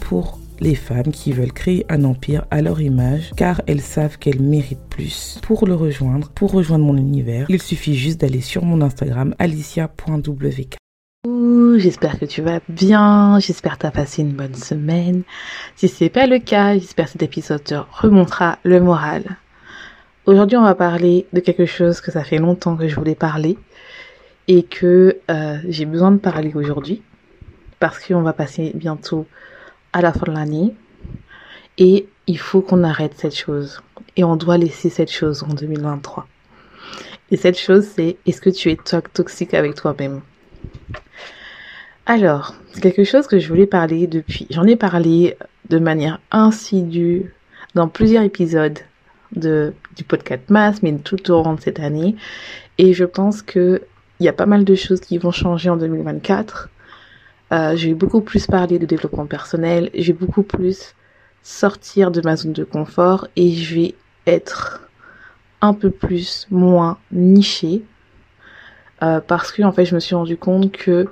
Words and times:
Pour 0.00 0.38
les 0.60 0.74
femmes 0.74 1.10
qui 1.12 1.32
veulent 1.32 1.52
créer 1.52 1.84
un 1.88 2.04
empire 2.04 2.44
à 2.50 2.62
leur 2.62 2.80
image 2.80 3.32
car 3.36 3.60
elles 3.66 3.80
savent 3.80 4.16
qu'elles 4.18 4.40
méritent 4.40 4.88
plus. 4.88 5.38
Pour 5.42 5.66
le 5.66 5.74
rejoindre, 5.74 6.30
pour 6.30 6.52
rejoindre 6.52 6.84
mon 6.84 6.96
univers, 6.96 7.46
il 7.48 7.60
suffit 7.60 7.94
juste 7.94 8.20
d'aller 8.20 8.40
sur 8.40 8.64
mon 8.64 8.80
Instagram 8.80 9.34
alicia.wk. 9.38 10.76
J'espère 11.76 12.18
que 12.20 12.24
tu 12.24 12.40
vas 12.42 12.60
bien, 12.68 13.38
j'espère 13.40 13.74
que 13.74 13.80
tu 13.80 13.86
as 13.86 13.90
passé 13.90 14.22
une 14.22 14.32
bonne 14.32 14.54
semaine. 14.54 15.24
Si 15.74 15.88
c'est 15.88 16.08
pas 16.08 16.26
le 16.26 16.38
cas, 16.38 16.74
j'espère 16.74 17.06
que 17.06 17.12
cet 17.12 17.22
épisode 17.22 17.64
te 17.64 17.74
remontera 17.74 18.58
le 18.62 18.80
moral. 18.80 19.24
Aujourd'hui, 20.26 20.56
on 20.56 20.62
va 20.62 20.76
parler 20.76 21.26
de 21.32 21.40
quelque 21.40 21.66
chose 21.66 22.00
que 22.00 22.12
ça 22.12 22.22
fait 22.22 22.38
longtemps 22.38 22.76
que 22.76 22.86
je 22.86 22.94
voulais 22.94 23.16
parler 23.16 23.58
et 24.46 24.62
que 24.62 25.18
euh, 25.30 25.56
j'ai 25.68 25.86
besoin 25.86 26.12
de 26.12 26.18
parler 26.18 26.52
aujourd'hui 26.54 27.02
parce 27.78 28.04
qu'on 28.04 28.22
va 28.22 28.32
passer 28.32 28.72
bientôt 28.74 29.26
à 29.92 30.00
la 30.00 30.12
fin 30.12 30.26
de 30.26 30.32
l'année 30.32 30.74
et 31.78 32.08
il 32.26 32.38
faut 32.38 32.60
qu'on 32.60 32.84
arrête 32.84 33.14
cette 33.16 33.36
chose 33.36 33.80
et 34.16 34.24
on 34.24 34.36
doit 34.36 34.58
laisser 34.58 34.90
cette 34.90 35.10
chose 35.10 35.42
en 35.42 35.54
2023. 35.54 36.26
Et 37.30 37.36
cette 37.36 37.58
chose, 37.58 37.84
c'est 37.84 38.16
est-ce 38.26 38.40
que 38.40 38.50
tu 38.50 38.70
es 38.70 38.76
toxique 39.12 39.54
avec 39.54 39.74
toi-même? 39.74 40.20
Alors, 42.06 42.54
quelque 42.82 43.04
chose 43.04 43.26
que 43.26 43.38
je 43.38 43.48
voulais 43.48 43.66
parler 43.66 44.06
depuis. 44.06 44.46
J'en 44.50 44.64
ai 44.64 44.76
parlé 44.76 45.36
de 45.70 45.78
manière 45.78 46.20
insidue 46.30 47.34
dans 47.74 47.88
plusieurs 47.88 48.22
épisodes 48.22 48.78
de, 49.32 49.72
du 49.96 50.04
podcast 50.04 50.42
Mass, 50.50 50.82
mais 50.82 50.92
tout 50.98 51.30
au 51.30 51.42
long 51.42 51.54
de 51.54 51.60
cette 51.60 51.80
année. 51.80 52.14
Et 52.78 52.92
je 52.92 53.04
pense 53.04 53.42
que 53.42 53.82
il 54.20 54.26
y 54.26 54.28
a 54.28 54.32
pas 54.32 54.46
mal 54.46 54.64
de 54.64 54.74
choses 54.74 55.00
qui 55.00 55.18
vont 55.18 55.32
changer 55.32 55.70
en 55.70 55.76
2024 55.76 56.68
euh, 57.52 57.76
j'ai 57.76 57.94
beaucoup 57.94 58.20
plus 58.20 58.46
parlé 58.46 58.78
de 58.78 58.86
développement 58.86 59.26
personnel, 59.26 59.90
j'ai 59.94 60.12
beaucoup 60.12 60.42
plus 60.42 60.94
sortir 61.42 62.10
de 62.10 62.20
ma 62.22 62.36
zone 62.36 62.52
de 62.52 62.64
confort 62.64 63.28
et 63.36 63.52
je 63.52 63.74
vais 63.74 63.94
être 64.26 64.88
un 65.60 65.74
peu 65.74 65.90
plus 65.90 66.46
moins 66.50 66.98
nichée. 67.12 67.82
Euh, 69.02 69.20
parce 69.20 69.52
que 69.52 69.62
en 69.62 69.72
fait 69.72 69.84
je 69.84 69.94
me 69.94 70.00
suis 70.00 70.14
rendu 70.14 70.36
compte 70.36 70.72
que 70.72 71.06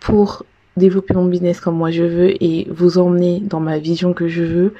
pour 0.00 0.44
développer 0.76 1.14
mon 1.14 1.26
business 1.26 1.60
comme 1.60 1.76
moi 1.76 1.90
je 1.90 2.02
veux 2.02 2.42
et 2.42 2.66
vous 2.70 2.98
emmener 2.98 3.40
dans 3.40 3.60
ma 3.60 3.78
vision 3.78 4.14
que 4.14 4.26
je 4.28 4.42
veux, 4.42 4.74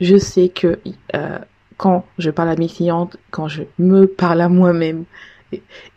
je 0.00 0.16
sais 0.16 0.48
que 0.48 0.78
euh, 1.14 1.38
quand 1.76 2.04
je 2.18 2.30
parle 2.30 2.50
à 2.50 2.56
mes 2.56 2.68
clientes, 2.68 3.16
quand 3.30 3.48
je 3.48 3.62
me 3.78 4.06
parle 4.06 4.40
à 4.40 4.48
moi-même 4.48 5.04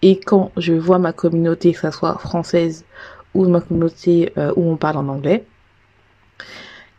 et 0.02 0.20
quand 0.20 0.52
je 0.58 0.74
vois 0.74 1.00
ma 1.00 1.14
communauté, 1.14 1.74
que 1.74 1.80
ce 1.80 1.91
soit 1.91 2.18
française 2.18 2.86
ou 3.34 3.47
ma 3.47 3.62
communauté 3.62 4.34
euh, 4.38 4.53
où 4.56 4.69
on 4.69 4.78
parle 4.78 4.97
en 4.97 5.07
anglais, 5.07 5.45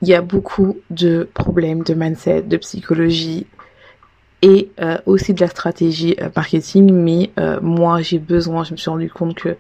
il 0.03 0.09
y 0.09 0.15
a 0.15 0.23
beaucoup 0.23 0.79
de 0.91 1.29
problèmes 1.35 1.83
de 1.83 1.95
mindset, 1.95 2.43
de 2.43 2.57
psychologie 2.57 3.47
et 4.43 4.71
euh, 4.81 4.97
aussi 5.05 5.35
de 5.35 5.41
la 5.41 5.49
stratégie 5.49 6.17
euh, 6.21 6.31
marketing. 6.35 6.93
Mais 6.93 7.31
moi, 7.61 8.01
j'ai 8.01 8.19
besoin, 8.19 8.65
je 8.65 8.73
me 8.73 8.77
suis 8.77 8.91
rendu 8.91 9.11
compte 9.11 9.35
que 9.35 9.57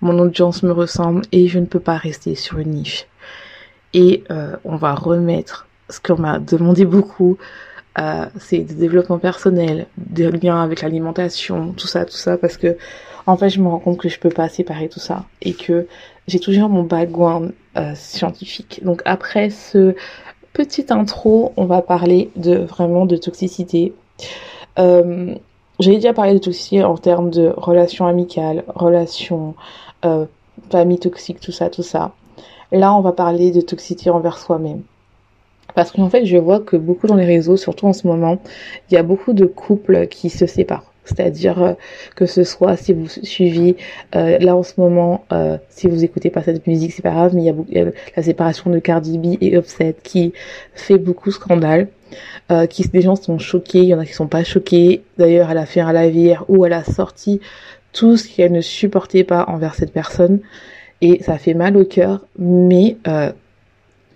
mon 0.00 0.18
audience 0.18 0.62
me 0.62 0.72
ressemble 0.72 1.22
et 1.30 1.46
je 1.48 1.58
ne 1.58 1.66
peux 1.66 1.80
pas 1.80 1.96
rester 1.96 2.34
sur 2.34 2.58
une 2.58 2.70
niche. 2.70 3.06
Et 3.96 4.24
on 4.64 4.74
va 4.74 4.92
remettre 4.92 5.68
ce 5.88 6.00
qu'on 6.00 6.18
m'a 6.18 6.40
demandé 6.40 6.84
beaucoup, 6.84 7.38
c'est 8.38 8.58
du 8.58 8.74
développement 8.74 9.20
personnel, 9.20 9.86
des 9.96 10.32
liens 10.32 10.60
avec 10.60 10.82
l'alimentation, 10.82 11.72
tout 11.74 11.86
ça, 11.86 12.04
tout 12.04 12.16
ça, 12.16 12.36
parce 12.36 12.56
que 12.56 12.76
en 13.26 13.36
fait, 13.36 13.48
je 13.48 13.60
me 13.60 13.68
rends 13.68 13.78
compte 13.78 13.98
que 13.98 14.08
je 14.08 14.18
peux 14.18 14.30
pas 14.30 14.48
séparer 14.48 14.88
tout 14.88 15.00
ça 15.00 15.24
et 15.40 15.54
que 15.54 15.86
j'ai 16.26 16.40
toujours 16.40 16.68
mon 16.68 16.82
background 16.82 17.52
euh, 17.76 17.94
scientifique. 17.94 18.80
Donc 18.84 19.02
après 19.04 19.50
ce 19.50 19.94
petit 20.52 20.86
intro, 20.90 21.52
on 21.56 21.66
va 21.66 21.82
parler 21.82 22.30
de 22.36 22.56
vraiment 22.56 23.06
de 23.06 23.16
toxicité. 23.16 23.92
Euh, 24.78 25.34
j'ai 25.80 25.96
déjà 25.96 26.12
parlé 26.12 26.34
de 26.34 26.38
toxicité 26.38 26.84
en 26.84 26.96
termes 26.96 27.30
de 27.30 27.52
relations 27.56 28.06
amicales, 28.06 28.64
relations, 28.68 29.54
euh, 30.04 30.26
famille 30.70 30.98
toxique, 30.98 31.40
tout 31.40 31.52
ça, 31.52 31.68
tout 31.68 31.82
ça. 31.82 32.12
Là, 32.72 32.94
on 32.94 33.00
va 33.00 33.12
parler 33.12 33.50
de 33.50 33.60
toxicité 33.60 34.10
envers 34.10 34.38
soi-même. 34.38 34.82
Parce 35.74 35.90
qu'en 35.90 36.08
fait, 36.08 36.24
je 36.24 36.36
vois 36.36 36.60
que 36.60 36.76
beaucoup 36.76 37.08
dans 37.08 37.16
les 37.16 37.24
réseaux, 37.24 37.56
surtout 37.56 37.86
en 37.86 37.92
ce 37.92 38.06
moment, 38.06 38.38
il 38.90 38.94
y 38.94 38.96
a 38.96 39.02
beaucoup 39.02 39.32
de 39.32 39.46
couples 39.46 40.06
qui 40.06 40.30
se 40.30 40.46
séparent. 40.46 40.93
C'est-à-dire 41.04 41.62
euh, 41.62 41.72
que 42.16 42.26
ce 42.26 42.44
soit 42.44 42.76
si 42.76 42.92
vous 42.92 43.08
suivez 43.08 43.76
euh, 44.16 44.38
là 44.38 44.56
en 44.56 44.62
ce 44.62 44.72
moment, 44.78 45.24
euh, 45.32 45.58
si 45.68 45.86
vous 45.86 46.04
écoutez 46.04 46.30
pas 46.30 46.42
cette 46.42 46.66
musique, 46.66 46.92
c'est 46.92 47.02
pas 47.02 47.10
grave, 47.10 47.34
mais 47.34 47.42
il 47.42 47.76
y, 47.76 47.78
a, 47.78 47.84
la 48.16 48.22
séparation 48.22 48.70
de 48.70 48.78
Cardi 48.78 49.18
B 49.18 49.36
et 49.40 49.56
Offset 49.56 49.96
qui 50.02 50.32
fait 50.74 50.98
beaucoup 50.98 51.30
scandale. 51.30 51.88
qui 52.70 52.88
des 52.88 53.00
gens 53.00 53.16
sont 53.16 53.38
choqués, 53.38 53.80
il 53.80 53.86
y 53.86 53.94
en 53.94 53.98
a 53.98 54.06
qui 54.06 54.12
sont 54.12 54.28
pas 54.28 54.44
choqués. 54.44 55.02
D'ailleurs, 55.18 55.50
elle 55.50 55.58
a 55.58 55.66
fait 55.66 55.80
un 55.80 55.92
lavire 55.92 56.44
où 56.48 56.64
elle 56.64 56.72
a 56.72 56.84
sorti 56.84 57.40
tout 57.92 58.16
ce 58.16 58.28
qu'elle 58.28 58.52
ne 58.52 58.60
supportait 58.60 59.24
pas 59.24 59.44
envers 59.48 59.74
cette 59.74 59.92
personne 59.92 60.40
et 61.00 61.22
ça 61.22 61.38
fait 61.38 61.54
mal 61.54 61.76
au 61.76 61.84
cœur. 61.84 62.20
Mais 62.38 62.96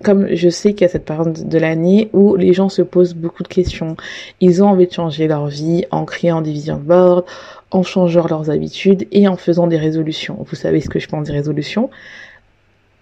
comme 0.03 0.28
je 0.34 0.48
sais 0.48 0.72
qu'il 0.72 0.82
y 0.82 0.84
a 0.84 0.88
cette 0.88 1.04
période 1.04 1.48
de 1.48 1.59
l'année 1.59 2.09
où 2.12 2.36
les 2.36 2.53
gens 2.53 2.69
se 2.69 2.82
posent 2.82 3.14
beaucoup 3.14 3.42
de 3.42 3.48
questions, 3.48 3.97
ils 4.41 4.62
ont 4.62 4.69
envie 4.69 4.86
de 4.86 4.92
changer 4.92 5.26
leur 5.26 5.48
vie 5.48 5.84
en 5.91 6.04
créant 6.04 6.41
des 6.41 6.53
vision 6.53 6.76
boards, 6.76 7.25
en 7.70 7.82
changeant 7.82 8.26
leurs 8.26 8.50
habitudes 8.50 9.06
et 9.12 9.28
en 9.28 9.37
faisant 9.37 9.66
des 9.66 9.76
résolutions. 9.76 10.44
Vous 10.48 10.56
savez 10.56 10.81
ce 10.81 10.88
que 10.88 10.98
je 10.98 11.08
pense 11.08 11.26
des 11.26 11.32
résolutions? 11.32 11.91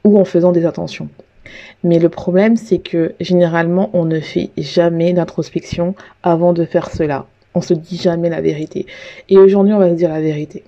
Ou 0.05 0.19
en 0.19 0.25
faisant 0.25 0.53
des 0.53 0.65
attentions. 0.67 1.09
Mais 1.85 1.99
le 1.99 2.09
problème, 2.09 2.57
c'est 2.57 2.79
que 2.79 3.15
généralement, 3.21 3.91
on 3.93 4.05
ne 4.05 4.21
fait 4.21 4.51
jamais 4.57 5.13
d'introspection 5.13 5.95
avant 6.23 6.53
de 6.53 6.65
faire 6.65 6.91
cela. 6.91 7.27
On 7.55 7.61
se 7.61 7.75
dit 7.75 7.97
jamais 7.97 8.29
la 8.29 8.41
vérité. 8.41 8.87
Et 9.29 9.39
aujourd'hui, 9.39 9.73
on 9.73 9.79
va 9.79 9.91
se 9.91 9.95
dire 9.95 10.09
la 10.09 10.21
vérité. 10.21 10.65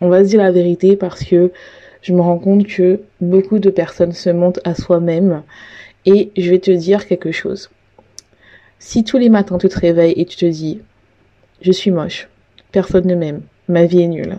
On 0.00 0.08
va 0.08 0.24
se 0.24 0.28
dire 0.28 0.42
la 0.42 0.52
vérité 0.52 0.96
parce 0.96 1.22
que 1.22 1.52
je 2.02 2.12
me 2.12 2.20
rends 2.20 2.38
compte 2.38 2.66
que 2.66 3.00
beaucoup 3.20 3.58
de 3.58 3.70
personnes 3.70 4.12
se 4.12 4.30
montent 4.30 4.60
à 4.64 4.74
soi-même 4.74 5.42
et 6.04 6.30
je 6.36 6.50
vais 6.50 6.58
te 6.58 6.70
dire 6.70 7.06
quelque 7.06 7.32
chose. 7.32 7.70
Si 8.78 9.04
tous 9.04 9.18
les 9.18 9.28
matins 9.28 9.58
tu 9.58 9.68
te 9.68 9.78
réveilles 9.78 10.14
et 10.16 10.26
tu 10.26 10.36
te 10.36 10.46
dis 10.46 10.80
je 11.60 11.72
suis 11.72 11.92
moche, 11.92 12.28
personne 12.72 13.06
ne 13.06 13.14
m'aime, 13.14 13.42
ma 13.68 13.84
vie 13.84 14.02
est 14.02 14.08
nulle, 14.08 14.38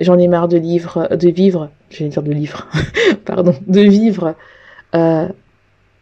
j'en 0.00 0.18
ai 0.18 0.28
marre 0.28 0.48
de 0.48 0.56
vivre, 0.56 1.14
de 1.14 1.28
vivre, 1.28 1.70
je 1.90 2.04
vais 2.04 2.08
dire 2.08 2.22
de 2.22 2.32
livre, 2.32 2.66
pardon, 3.26 3.54
de 3.66 3.80
vivre 3.80 4.34
euh, 4.94 5.28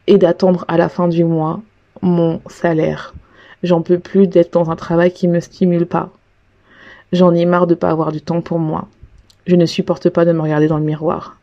et 0.06 0.18
d'attendre 0.18 0.64
à 0.68 0.76
la 0.76 0.88
fin 0.88 1.08
du 1.08 1.24
mois 1.24 1.60
mon 2.02 2.40
salaire. 2.48 3.14
J'en 3.62 3.82
peux 3.82 3.98
plus 3.98 4.28
d'être 4.28 4.52
dans 4.52 4.70
un 4.70 4.76
travail 4.76 5.12
qui 5.12 5.26
me 5.26 5.40
stimule 5.40 5.86
pas. 5.86 6.10
J'en 7.12 7.34
ai 7.34 7.46
marre 7.46 7.66
de 7.66 7.74
pas 7.74 7.90
avoir 7.90 8.12
du 8.12 8.20
temps 8.20 8.42
pour 8.42 8.58
moi. 8.58 8.88
Je 9.46 9.56
ne 9.56 9.66
supporte 9.66 10.10
pas 10.10 10.24
de 10.24 10.32
me 10.32 10.40
regarder 10.42 10.66
dans 10.66 10.78
le 10.78 10.84
miroir. 10.84 11.38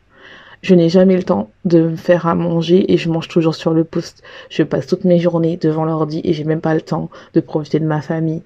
Je 0.62 0.74
n'ai 0.74 0.88
jamais 0.88 1.16
le 1.16 1.22
temps 1.22 1.50
de 1.64 1.80
me 1.80 1.96
faire 1.96 2.26
à 2.26 2.34
manger 2.34 2.92
et 2.92 2.96
je 2.96 3.10
mange 3.10 3.28
toujours 3.28 3.54
sur 3.54 3.72
le 3.74 3.84
poste. 3.84 4.22
Je 4.48 4.62
passe 4.62 4.86
toutes 4.86 5.04
mes 5.04 5.18
journées 5.18 5.58
devant 5.58 5.84
l'ordi 5.84 6.20
et 6.24 6.32
j'ai 6.32 6.44
même 6.44 6.60
pas 6.60 6.74
le 6.74 6.80
temps 6.80 7.10
de 7.34 7.40
profiter 7.40 7.80
de 7.80 7.86
ma 7.86 8.00
famille. 8.00 8.42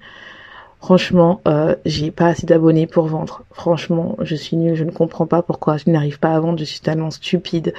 Franchement, 0.81 1.41
euh, 1.47 1.75
j'ai 1.85 2.09
pas 2.09 2.27
assez 2.27 2.47
d'abonnés 2.47 2.87
pour 2.87 3.05
vendre. 3.07 3.43
Franchement, 3.51 4.15
je 4.21 4.35
suis 4.35 4.55
nulle, 4.55 4.75
je 4.75 4.85
ne 4.85 4.91
comprends 4.91 5.27
pas 5.27 5.41
pourquoi 5.41 5.75
je 5.77 5.89
n'arrive 5.89 6.19
pas 6.19 6.33
à 6.33 6.39
vendre, 6.39 6.57
je 6.57 6.63
suis 6.63 6.79
tellement 6.79 7.11
stupide. 7.11 7.73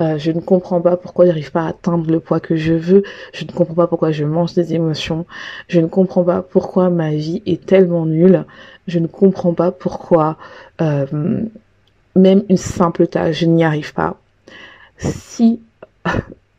Euh, 0.00 0.18
je 0.18 0.32
ne 0.32 0.40
comprends 0.40 0.80
pas 0.80 0.96
pourquoi 0.96 1.26
j'arrive 1.26 1.52
pas 1.52 1.62
à 1.62 1.68
atteindre 1.68 2.10
le 2.10 2.18
poids 2.18 2.40
que 2.40 2.56
je 2.56 2.72
veux. 2.72 3.04
Je 3.32 3.44
ne 3.44 3.52
comprends 3.52 3.74
pas 3.74 3.86
pourquoi 3.86 4.10
je 4.10 4.24
mange 4.24 4.54
des 4.54 4.74
émotions. 4.74 5.24
Je 5.68 5.80
ne 5.80 5.86
comprends 5.86 6.24
pas 6.24 6.42
pourquoi 6.42 6.90
ma 6.90 7.10
vie 7.10 7.42
est 7.46 7.64
tellement 7.64 8.06
nulle. 8.06 8.44
Je 8.88 8.98
ne 8.98 9.06
comprends 9.06 9.54
pas 9.54 9.70
pourquoi 9.70 10.36
euh, 10.80 11.06
même 12.16 12.42
une 12.48 12.56
simple 12.56 13.06
tâche, 13.06 13.38
je 13.38 13.46
n'y 13.46 13.62
arrive 13.62 13.94
pas. 13.94 14.16
Si 14.98 15.60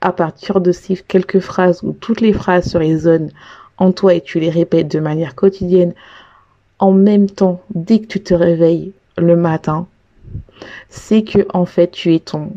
à 0.01 0.11
partir 0.13 0.61
de 0.61 0.71
ces 0.71 0.95
quelques 0.95 1.39
phrases 1.39 1.83
où 1.83 1.91
toutes 1.91 2.21
les 2.21 2.33
phrases 2.33 2.71
se 2.71 2.77
résonnent 2.77 3.31
en 3.77 3.91
toi 3.91 4.13
et 4.13 4.21
tu 4.21 4.39
les 4.39 4.49
répètes 4.49 4.91
de 4.91 4.99
manière 4.99 5.35
quotidienne 5.35 5.93
en 6.79 6.91
même 6.91 7.29
temps 7.29 7.61
dès 7.73 7.99
que 7.99 8.07
tu 8.07 8.21
te 8.21 8.33
réveilles 8.33 8.91
le 9.17 9.35
matin, 9.35 9.87
c'est 10.89 11.23
que 11.23 11.45
en 11.53 11.65
fait 11.65 11.91
tu 11.91 12.13
es 12.13 12.19
ton 12.19 12.51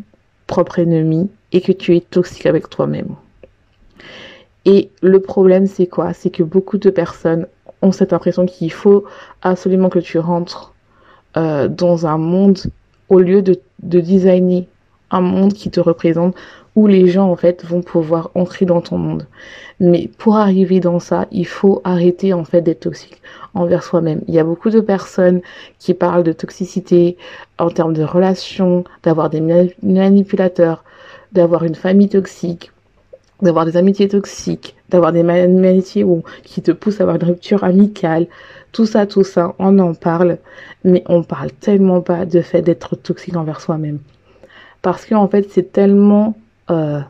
propre 0.47 0.79
ennemi 0.79 1.31
et 1.53 1.61
que 1.61 1.73
tu 1.73 1.97
es 1.97 2.01
toxique 2.01 2.47
avec 2.47 2.69
toi-même. 2.69 3.15
Et 4.65 4.91
le 5.01 5.21
problème 5.21 5.67
c'est 5.67 5.87
quoi? 5.87 6.13
C'est 6.13 6.31
que 6.31 6.43
beaucoup 6.43 6.79
de 6.79 6.91
personnes 6.91 7.47
ont 7.83 7.93
cette 7.93 8.13
impression 8.13 8.47
qu'il 8.47 8.73
faut 8.73 9.05
absolument 9.43 9.91
que 9.91 9.99
tu 9.99 10.19
rentres 10.19 10.75
euh, 11.37 11.69
dans 11.69 12.07
un 12.07 12.19
monde 12.19 12.59
au 13.09 13.21
lieu 13.21 13.43
de, 13.43 13.61
de 13.83 14.01
designer 14.01 14.67
un 15.11 15.21
monde 15.21 15.53
qui 15.53 15.71
te 15.71 15.81
représente 15.81 16.35
où 16.77 16.87
les 16.87 17.09
gens 17.09 17.31
en 17.31 17.37
fait 17.37 17.65
vont 17.65 17.81
pouvoir 17.81 18.31
entrer 18.35 18.67
dans 18.67 18.83
ton 18.83 18.99
monde. 18.99 19.27
Mais 19.81 20.09
pour 20.19 20.37
arriver 20.37 20.79
dans 20.79 21.01
ça, 21.01 21.27
il 21.33 21.47
faut 21.47 21.81
arrêter 21.85 22.33
en 22.33 22.45
fait 22.45 22.61
d'être 22.61 22.81
toxique 22.81 23.21
envers 23.55 23.83
soi-même. 23.83 24.21
Il 24.29 24.35
y 24.35 24.39
a 24.39 24.45
beaucoup 24.45 24.71
de 24.71 24.81
personnes 24.81 25.41
qui 25.79 25.95
parlent 25.95 26.23
de 26.23 26.33
toxicité 26.33 27.17
en 27.59 27.71
termes 27.71 27.95
de 27.95 28.05
relations, 28.05 28.85
d'avoir 29.03 29.31
des 29.31 29.43
manipulateurs, 29.83 30.85
d'avoir 31.33 31.65
une 31.65 31.75
famille 31.75 32.11
toxique, 32.11 32.71
d'avoir 33.41 33.65
des 33.65 33.77
amitiés 33.77 34.09
toxiques, 34.09 34.77
d'avoir 34.91 35.13
des 35.13 35.21
amitiés 35.21 36.07
qui 36.45 36.63
te 36.63 36.73
poussent 36.73 37.01
à 37.01 37.05
avoir 37.05 37.17
une 37.17 37.25
rupture 37.25 37.65
amicale. 37.65 38.27
Tout 38.73 38.87
ça, 38.87 39.07
tout 39.07 39.25
ça, 39.25 39.55
on 39.59 39.79
en 39.79 39.95
parle, 39.95 40.39
mais 40.85 41.03
on 41.07 41.23
parle 41.23 41.51
tellement 41.53 42.03
pas 42.03 42.27
de 42.27 42.43
fait 42.43 42.61
d'être 42.61 42.97
toxique 42.97 43.37
envers 43.37 43.63
soi-même. 43.63 43.99
Parce 44.83 45.07
qu'en 45.07 45.29
fait, 45.29 45.49
c'est 45.51 45.73
tellement 45.73 46.37
euh, 46.71 47.01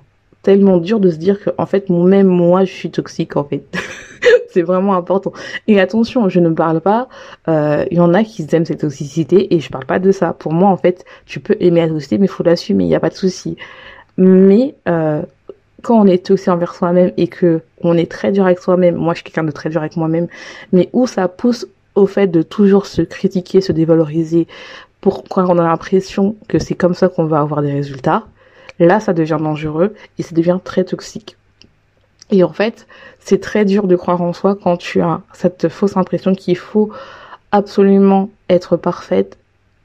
tellement 0.42 0.76
dur 0.76 1.00
de 1.00 1.10
se 1.10 1.16
dire 1.16 1.42
que 1.42 1.50
en 1.58 1.66
fait 1.66 1.90
même 1.90 2.28
moi 2.28 2.64
je 2.64 2.72
suis 2.72 2.90
toxique 2.90 3.36
en 3.36 3.42
fait. 3.42 3.64
C'est 4.50 4.62
vraiment 4.62 4.94
important. 4.94 5.32
Et 5.66 5.80
attention 5.80 6.28
je 6.28 6.38
ne 6.38 6.50
parle 6.50 6.80
pas 6.80 7.08
il 7.48 7.52
euh, 7.52 7.84
y 7.90 7.98
en 7.98 8.14
a 8.14 8.22
qui 8.22 8.46
aiment 8.52 8.64
cette 8.64 8.80
toxicité 8.80 9.54
et 9.54 9.58
je 9.58 9.68
parle 9.70 9.86
pas 9.86 9.98
de 9.98 10.12
ça. 10.12 10.32
Pour 10.32 10.52
moi 10.52 10.70
en 10.70 10.76
fait 10.76 11.04
tu 11.26 11.40
peux 11.40 11.56
aimer 11.58 11.80
la 11.80 11.88
toxicité 11.88 12.18
mais 12.18 12.26
il 12.26 12.30
faut 12.30 12.44
l'assumer 12.44 12.84
il 12.84 12.88
n'y 12.88 12.94
a 12.94 13.00
pas 13.00 13.10
de 13.10 13.16
souci. 13.16 13.56
Mais 14.18 14.76
euh, 14.88 15.22
quand 15.82 16.00
on 16.00 16.06
est 16.06 16.26
toxique 16.26 16.48
envers 16.48 16.74
soi-même 16.74 17.12
et 17.16 17.26
que 17.26 17.62
on 17.82 17.96
est 17.96 18.10
très 18.10 18.30
dur 18.30 18.46
avec 18.46 18.60
soi-même 18.60 18.94
moi 18.94 19.14
je 19.14 19.18
suis 19.18 19.24
quelqu'un 19.24 19.44
de 19.44 19.50
très 19.50 19.68
dur 19.68 19.80
avec 19.80 19.96
moi-même 19.96 20.28
mais 20.72 20.88
où 20.92 21.08
ça 21.08 21.26
pousse 21.26 21.66
au 21.96 22.06
fait 22.06 22.28
de 22.28 22.42
toujours 22.42 22.86
se 22.86 23.02
critiquer 23.02 23.60
se 23.60 23.72
dévaloriser 23.72 24.46
pour 25.00 25.24
croire 25.24 25.50
on 25.50 25.58
a 25.58 25.64
l'impression 25.64 26.36
que 26.46 26.60
c'est 26.60 26.74
comme 26.76 26.94
ça 26.94 27.08
qu'on 27.08 27.24
va 27.24 27.40
avoir 27.40 27.62
des 27.62 27.72
résultats 27.72 28.24
là 28.78 29.00
ça 29.00 29.12
devient 29.12 29.38
dangereux 29.40 29.94
et 30.19 30.23
ça 30.23 30.34
devient 30.34 30.58
très 30.62 30.84
toxique. 30.84 31.37
Et 32.31 32.43
en 32.43 32.52
fait, 32.52 32.87
c'est 33.20 33.40
très 33.40 33.64
dur 33.64 33.87
de 33.87 33.94
croire 33.94 34.20
en 34.20 34.32
soi 34.32 34.56
quand 34.56 34.76
tu 34.76 35.00
as 35.00 35.20
cette 35.32 35.69
fausse 35.69 35.96
impression 35.96 36.34
qu'il 36.34 36.56
faut 36.56 36.90
absolument 37.52 38.31
être 38.49 38.76
parfaite 38.76 39.38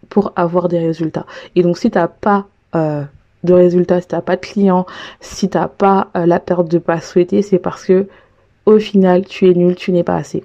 pour 0.09 0.33
avoir 0.35 0.67
des 0.67 0.79
résultats. 0.79 1.25
Et 1.55 1.63
donc 1.63 1.77
si 1.77 1.91
t'as 1.91 2.07
pas 2.07 2.47
euh, 2.75 3.03
de 3.43 3.53
résultats, 3.53 4.01
si 4.01 4.07
t'as 4.07 4.21
pas 4.21 4.35
de 4.35 4.41
clients, 4.41 4.85
si 5.19 5.49
t'as 5.49 5.67
pas 5.67 6.09
euh, 6.15 6.25
la 6.25 6.39
perte 6.39 6.67
de 6.67 6.79
pas 6.79 6.99
souhaitée, 6.99 7.41
c'est 7.41 7.59
parce 7.59 7.85
que 7.85 8.07
au 8.65 8.79
final 8.79 9.25
tu 9.25 9.49
es 9.49 9.53
nul, 9.53 9.75
tu 9.75 9.91
n'es 9.91 10.03
pas 10.03 10.15
assez. 10.15 10.43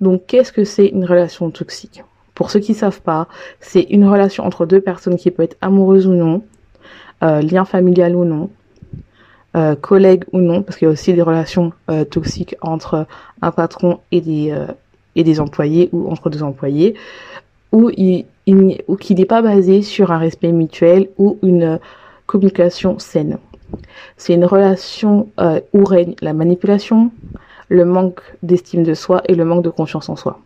Donc 0.00 0.26
qu'est-ce 0.26 0.52
que 0.52 0.64
c'est 0.64 0.86
une 0.86 1.04
relation 1.04 1.50
toxique? 1.50 2.02
Pour 2.34 2.50
ceux 2.50 2.60
qui 2.60 2.74
savent 2.74 3.02
pas, 3.02 3.28
c'est 3.60 3.82
une 3.82 4.06
relation 4.06 4.44
entre 4.44 4.66
deux 4.66 4.80
personnes 4.80 5.16
qui 5.16 5.30
peut 5.30 5.42
être 5.42 5.56
amoureuse 5.60 6.06
ou 6.06 6.12
non, 6.12 6.42
euh, 7.22 7.40
lien 7.42 7.64
familial 7.64 8.16
ou 8.16 8.24
non, 8.24 8.50
euh, 9.56 9.74
collègue 9.76 10.24
ou 10.32 10.40
non, 10.40 10.62
parce 10.62 10.78
qu'il 10.78 10.86
y 10.86 10.88
a 10.88 10.92
aussi 10.92 11.12
des 11.12 11.22
relations 11.22 11.72
euh, 11.90 12.04
toxiques 12.04 12.56
entre 12.62 13.06
un 13.42 13.50
patron 13.50 14.00
et 14.10 14.20
des 14.20 14.50
euh, 14.50 14.66
et 15.14 15.24
des 15.24 15.40
employés 15.40 15.90
ou 15.92 16.10
entre 16.10 16.30
deux 16.30 16.42
employés, 16.42 16.94
où 17.70 17.90
il, 17.90 18.24
il 18.46 18.82
ou 18.88 18.96
qui 18.96 19.14
n'est 19.14 19.26
pas 19.26 19.42
basé 19.42 19.82
sur 19.82 20.10
un 20.10 20.18
respect 20.18 20.52
mutuel 20.52 21.08
ou 21.18 21.38
une 21.42 21.78
communication 22.26 22.98
saine. 22.98 23.38
C'est 24.16 24.34
une 24.34 24.44
relation 24.44 25.28
euh, 25.40 25.60
où 25.72 25.84
règne 25.84 26.14
la 26.20 26.32
manipulation, 26.32 27.10
le 27.68 27.84
manque 27.84 28.20
d'estime 28.42 28.84
de 28.84 28.94
soi 28.94 29.22
et 29.28 29.34
le 29.34 29.44
manque 29.44 29.64
de 29.64 29.70
confiance 29.70 30.08
en 30.08 30.16
soi. 30.16 30.40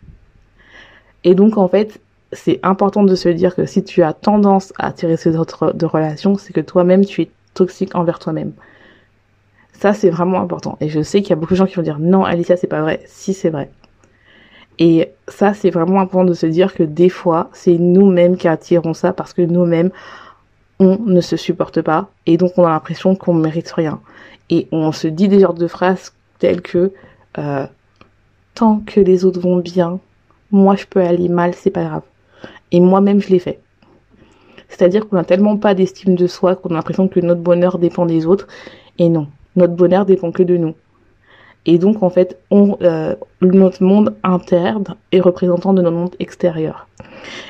Et 1.27 1.35
donc, 1.35 1.59
en 1.59 1.67
fait, 1.67 2.01
c'est 2.33 2.61
important 2.63 3.03
de 3.03 3.15
se 3.17 3.29
dire 3.29 3.57
que 3.57 3.67
si 3.67 3.83
tu 3.83 4.05
as 4.05 4.13
tendance 4.13 4.73
à 4.79 4.87
attirer 4.87 5.17
ces 5.17 5.37
autres 5.37 5.73
de 5.73 5.85
relations, 5.85 6.39
c'est 6.39 6.53
que 6.53 6.61
toi-même, 6.61 7.05
tu 7.05 7.23
es 7.23 7.31
toxique 7.53 7.97
envers 7.97 8.21
toi-même. 8.21 8.53
Ça, 9.73 9.93
c'est 9.93 10.09
vraiment 10.09 10.41
important. 10.41 10.79
Et 10.81 10.89
je 10.89 11.03
sais 11.03 11.23
qu'il 11.23 11.31
y 11.31 11.33
a 11.33 11.37
beaucoup 11.37 11.55
de 11.55 11.59
gens 11.59 11.67
qui 11.67 11.75
vont 11.75 11.83
dire 11.83 11.99
non, 11.99 12.25
Alicia, 12.25 12.57
c'est 12.57 12.69
pas 12.69 12.81
vrai. 12.81 13.03
Si, 13.07 13.35
c'est 13.35 13.51
vrai. 13.51 13.71
Et 14.79 15.11
ça, 15.27 15.53
c'est 15.53 15.71
vraiment 15.71 16.01
important 16.01 16.25
de 16.25 16.33
se 16.33 16.47
dire 16.47 16.73
que 16.75 16.85
des 16.85 17.09
fois, 17.09 17.51
c'est 17.53 17.77
nous-mêmes 17.77 18.37
qui 18.37 18.47
attirons 18.47 18.95
ça 18.95 19.13
parce 19.13 19.33
que 19.33 19.43
nous-mêmes, 19.43 19.91
on 20.79 20.97
ne 21.05 21.21
se 21.21 21.37
supporte 21.37 21.83
pas. 21.83 22.09
Et 22.27 22.37
donc, 22.37 22.53
on 22.57 22.65
a 22.65 22.71
l'impression 22.71 23.17
qu'on 23.17 23.35
ne 23.35 23.43
mérite 23.43 23.73
rien. 23.73 24.01
Et 24.49 24.69
on 24.71 24.93
se 24.93 25.09
dit 25.09 25.27
des 25.27 25.41
genres 25.41 25.55
de 25.55 25.67
phrases 25.67 26.13
telles 26.39 26.63
que 26.63 26.93
euh, 27.39 27.67
tant 28.55 28.79
que 28.87 29.01
les 29.01 29.25
autres 29.25 29.41
vont 29.41 29.57
bien, 29.57 29.99
moi 30.51 30.77
je 30.77 30.87
peux 30.87 31.01
aller 31.01 31.29
mal, 31.29 31.55
c'est 31.55 31.71
pas 31.71 31.85
grave. 31.85 32.03
Et 32.73 32.81
moi-même 32.81 33.21
je 33.21 33.29
l'ai 33.29 33.39
fait. 33.39 33.61
C'est-à-dire 34.69 35.09
qu'on 35.09 35.17
n'a 35.17 35.25
tellement 35.25 35.57
pas 35.57 35.75
d'estime 35.75 36.17
de 36.17 36.27
soi 36.27 36.57
qu'on 36.57 36.71
a 36.71 36.75
l'impression 36.75 37.09
que 37.09 37.21
notre 37.21 37.41
bonheur 37.41 37.79
dépend 37.79 38.07
des 38.07 38.27
autres. 38.27 38.47
Et 38.99 39.09
non, 39.09 39.29
notre 39.55 39.75
bonheur 39.75 40.07
dépend 40.07 40.33
que 40.33 40.43
de 40.43 40.57
nous. 40.57 40.75
Et 41.67 41.79
donc 41.79 42.03
en 42.03 42.11
fait, 42.11 42.39
on, 42.51 42.77
euh, 42.83 43.15
notre 43.41 43.83
monde 43.83 44.15
interne 44.23 44.85
est 45.13 45.21
représentant 45.21 45.73
de 45.73 45.83
notre 45.83 45.97
monde 45.97 46.15
extérieur. 46.21 46.87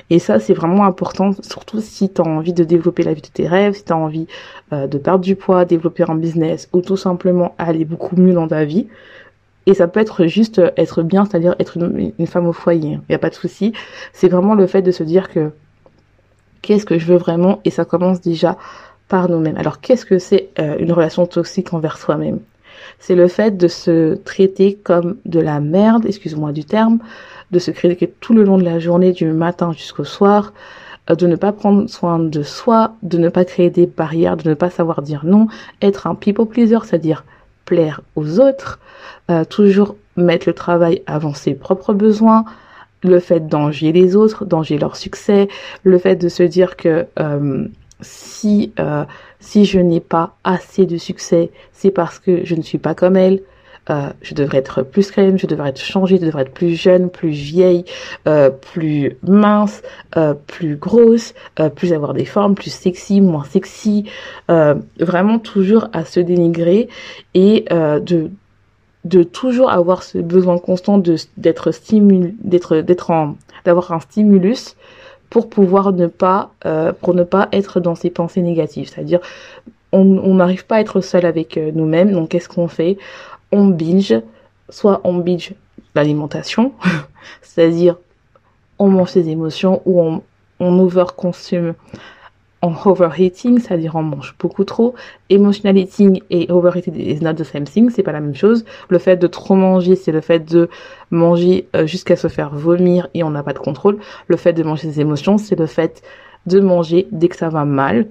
Et 0.08 0.18
ça, 0.18 0.38
c'est 0.38 0.54
vraiment 0.54 0.84
important, 0.84 1.32
surtout 1.42 1.80
si 1.80 2.10
tu 2.10 2.22
as 2.22 2.24
envie 2.24 2.54
de 2.54 2.64
développer 2.64 3.02
la 3.02 3.12
vie 3.12 3.20
de 3.20 3.26
tes 3.26 3.46
rêves, 3.46 3.74
si 3.74 3.84
tu 3.84 3.92
as 3.92 3.96
envie 3.96 4.26
euh, 4.72 4.86
de 4.86 4.96
perdre 4.96 5.22
du 5.22 5.36
poids, 5.36 5.66
développer 5.66 6.04
un 6.08 6.14
business 6.14 6.68
ou 6.72 6.80
tout 6.80 6.96
simplement 6.96 7.54
aller 7.58 7.84
beaucoup 7.84 8.16
mieux 8.16 8.32
dans 8.32 8.48
ta 8.48 8.64
vie. 8.64 8.86
Et 9.66 9.74
ça 9.74 9.88
peut 9.88 10.00
être 10.00 10.26
juste 10.26 10.60
être 10.76 11.02
bien, 11.02 11.24
c'est-à-dire 11.24 11.56
être 11.58 11.76
une, 11.76 12.26
femme 12.26 12.46
au 12.46 12.52
foyer. 12.52 12.92
Il 12.92 13.10
n'y 13.10 13.14
a 13.14 13.18
pas 13.18 13.30
de 13.30 13.34
souci. 13.34 13.72
C'est 14.12 14.28
vraiment 14.28 14.54
le 14.54 14.66
fait 14.66 14.82
de 14.82 14.92
se 14.92 15.02
dire 15.02 15.28
que 15.28 15.50
qu'est-ce 16.62 16.86
que 16.86 16.98
je 16.98 17.06
veux 17.06 17.16
vraiment 17.16 17.60
et 17.64 17.70
ça 17.70 17.84
commence 17.84 18.20
déjà 18.20 18.56
par 19.08 19.28
nous-mêmes. 19.28 19.56
Alors 19.56 19.80
qu'est-ce 19.80 20.04
que 20.04 20.18
c'est 20.18 20.50
euh, 20.58 20.76
une 20.78 20.92
relation 20.92 21.26
toxique 21.26 21.72
envers 21.72 21.98
soi-même? 21.98 22.40
C'est 22.98 23.14
le 23.14 23.28
fait 23.28 23.56
de 23.56 23.68
se 23.68 24.14
traiter 24.14 24.74
comme 24.74 25.16
de 25.24 25.40
la 25.40 25.60
merde, 25.60 26.06
excuse-moi 26.06 26.52
du 26.52 26.64
terme, 26.64 26.98
de 27.50 27.58
se 27.58 27.70
critiquer 27.70 28.12
tout 28.20 28.34
le 28.34 28.44
long 28.44 28.58
de 28.58 28.64
la 28.64 28.78
journée, 28.78 29.12
du 29.12 29.26
matin 29.26 29.72
jusqu'au 29.72 30.04
soir, 30.04 30.52
euh, 31.10 31.14
de 31.14 31.26
ne 31.26 31.36
pas 31.36 31.52
prendre 31.52 31.88
soin 31.88 32.18
de 32.18 32.42
soi, 32.42 32.94
de 33.02 33.18
ne 33.18 33.28
pas 33.28 33.44
créer 33.44 33.70
des 33.70 33.86
barrières, 33.86 34.36
de 34.36 34.48
ne 34.48 34.54
pas 34.54 34.70
savoir 34.70 35.02
dire 35.02 35.24
non, 35.24 35.48
être 35.82 36.06
un 36.06 36.14
people 36.14 36.46
pleaser, 36.46 36.78
c'est-à-dire 36.84 37.24
plaire 37.66 38.00
aux 38.14 38.40
autres, 38.40 38.80
euh, 39.30 39.44
toujours 39.44 39.96
mettre 40.16 40.48
le 40.48 40.54
travail 40.54 41.02
avant 41.06 41.34
ses 41.34 41.52
propres 41.52 41.92
besoins, 41.92 42.46
le 43.02 43.20
fait 43.20 43.46
d'envier 43.46 43.92
les 43.92 44.16
autres, 44.16 44.46
d'envier 44.46 44.78
leur 44.78 44.96
succès, 44.96 45.48
le 45.84 45.98
fait 45.98 46.16
de 46.16 46.30
se 46.30 46.42
dire 46.42 46.76
que 46.76 47.06
euh, 47.18 47.66
si 48.00 48.72
euh, 48.80 49.04
si 49.40 49.64
je 49.64 49.78
n'ai 49.78 50.00
pas 50.00 50.36
assez 50.44 50.86
de 50.86 50.96
succès, 50.96 51.50
c'est 51.72 51.90
parce 51.90 52.18
que 52.18 52.44
je 52.44 52.54
ne 52.54 52.62
suis 52.62 52.78
pas 52.78 52.94
comme 52.94 53.16
elle. 53.16 53.42
Euh, 53.88 54.10
je 54.20 54.34
devrais 54.34 54.58
être 54.58 54.82
plus 54.82 55.10
crème, 55.10 55.38
je 55.38 55.46
devrais 55.46 55.68
être 55.68 55.80
changée, 55.80 56.16
je 56.16 56.26
devrais 56.26 56.42
être 56.42 56.52
plus 56.52 56.74
jeune, 56.74 57.08
plus 57.08 57.30
vieille, 57.30 57.84
euh, 58.26 58.50
plus 58.50 59.16
mince, 59.22 59.82
euh, 60.16 60.34
plus 60.34 60.76
grosse, 60.76 61.34
plus 61.76 61.92
avoir 61.92 62.12
des 62.12 62.24
formes, 62.24 62.54
plus 62.54 62.72
sexy, 62.72 63.20
moins 63.20 63.44
sexy. 63.44 64.04
vraiment 64.48 65.38
toujours 65.38 65.88
à 65.92 66.04
se 66.04 66.20
dénigrer 66.20 66.88
et 67.34 67.64
de 67.70 68.30
de 69.04 69.22
toujours 69.22 69.70
avoir 69.70 70.02
ce 70.02 70.18
besoin 70.18 70.58
constant 70.58 70.98
de 70.98 71.14
d'être 71.36 71.70
stimulé, 71.70 72.34
d'être 72.42 72.78
d'être 72.78 73.10
en 73.10 73.36
d'avoir 73.64 73.92
un 73.92 74.00
stimulus 74.00 74.74
pour 75.30 75.48
pouvoir 75.48 75.92
ne 75.92 76.08
pas 76.08 76.50
pour 77.00 77.14
ne 77.14 77.22
pas 77.22 77.48
être 77.52 77.78
dans 77.80 77.94
ces 77.94 78.10
pensées 78.10 78.42
négatives 78.42 78.88
c'est-à-dire 78.88 79.20
on 79.92 80.34
n'arrive 80.34 80.66
pas 80.66 80.76
à 80.76 80.80
être 80.80 81.00
seul 81.00 81.24
avec 81.24 81.56
nous-mêmes 81.56 82.12
donc 82.12 82.30
qu'est-ce 82.30 82.48
qu'on 82.48 82.68
fait? 82.68 82.98
On 83.52 83.66
binge, 83.68 84.14
soit 84.68 85.00
on 85.04 85.14
binge 85.14 85.54
l'alimentation, 85.94 86.72
c'est-à-dire 87.42 87.96
on 88.78 88.88
mange 88.88 89.10
ses 89.10 89.28
émotions 89.28 89.82
ou 89.86 90.00
on, 90.00 90.22
on 90.60 90.78
overconsume 90.78 91.74
en 92.62 92.74
overeating, 92.84 93.58
c'est-à-dire 93.58 93.94
on 93.96 94.02
mange 94.02 94.34
beaucoup 94.38 94.64
trop. 94.64 94.94
Emotional 95.30 95.76
eating 95.76 96.22
et 96.30 96.50
overeating 96.50 96.94
is 96.96 97.20
not 97.20 97.34
the 97.34 97.44
same 97.44 97.64
thing, 97.64 97.90
c'est 97.90 98.02
pas 98.02 98.12
la 98.12 98.20
même 98.20 98.34
chose. 98.34 98.64
Le 98.88 98.98
fait 98.98 99.16
de 99.16 99.26
trop 99.26 99.54
manger, 99.54 99.94
c'est 99.94 100.12
le 100.12 100.20
fait 100.20 100.40
de 100.40 100.68
manger 101.10 101.68
euh, 101.76 101.86
jusqu'à 101.86 102.16
se 102.16 102.28
faire 102.28 102.54
vomir 102.54 103.08
et 103.14 103.22
on 103.22 103.30
n'a 103.30 103.42
pas 103.42 103.52
de 103.52 103.58
contrôle. 103.58 103.98
Le 104.26 104.36
fait 104.36 104.52
de 104.52 104.62
manger 104.62 104.90
ses 104.90 105.00
émotions, 105.00 105.38
c'est 105.38 105.58
le 105.58 105.66
fait 105.66 106.02
de 106.46 106.60
manger 106.60 107.06
dès 107.12 107.28
que 107.28 107.36
ça 107.36 107.48
va 107.48 107.64
mal 107.64 108.06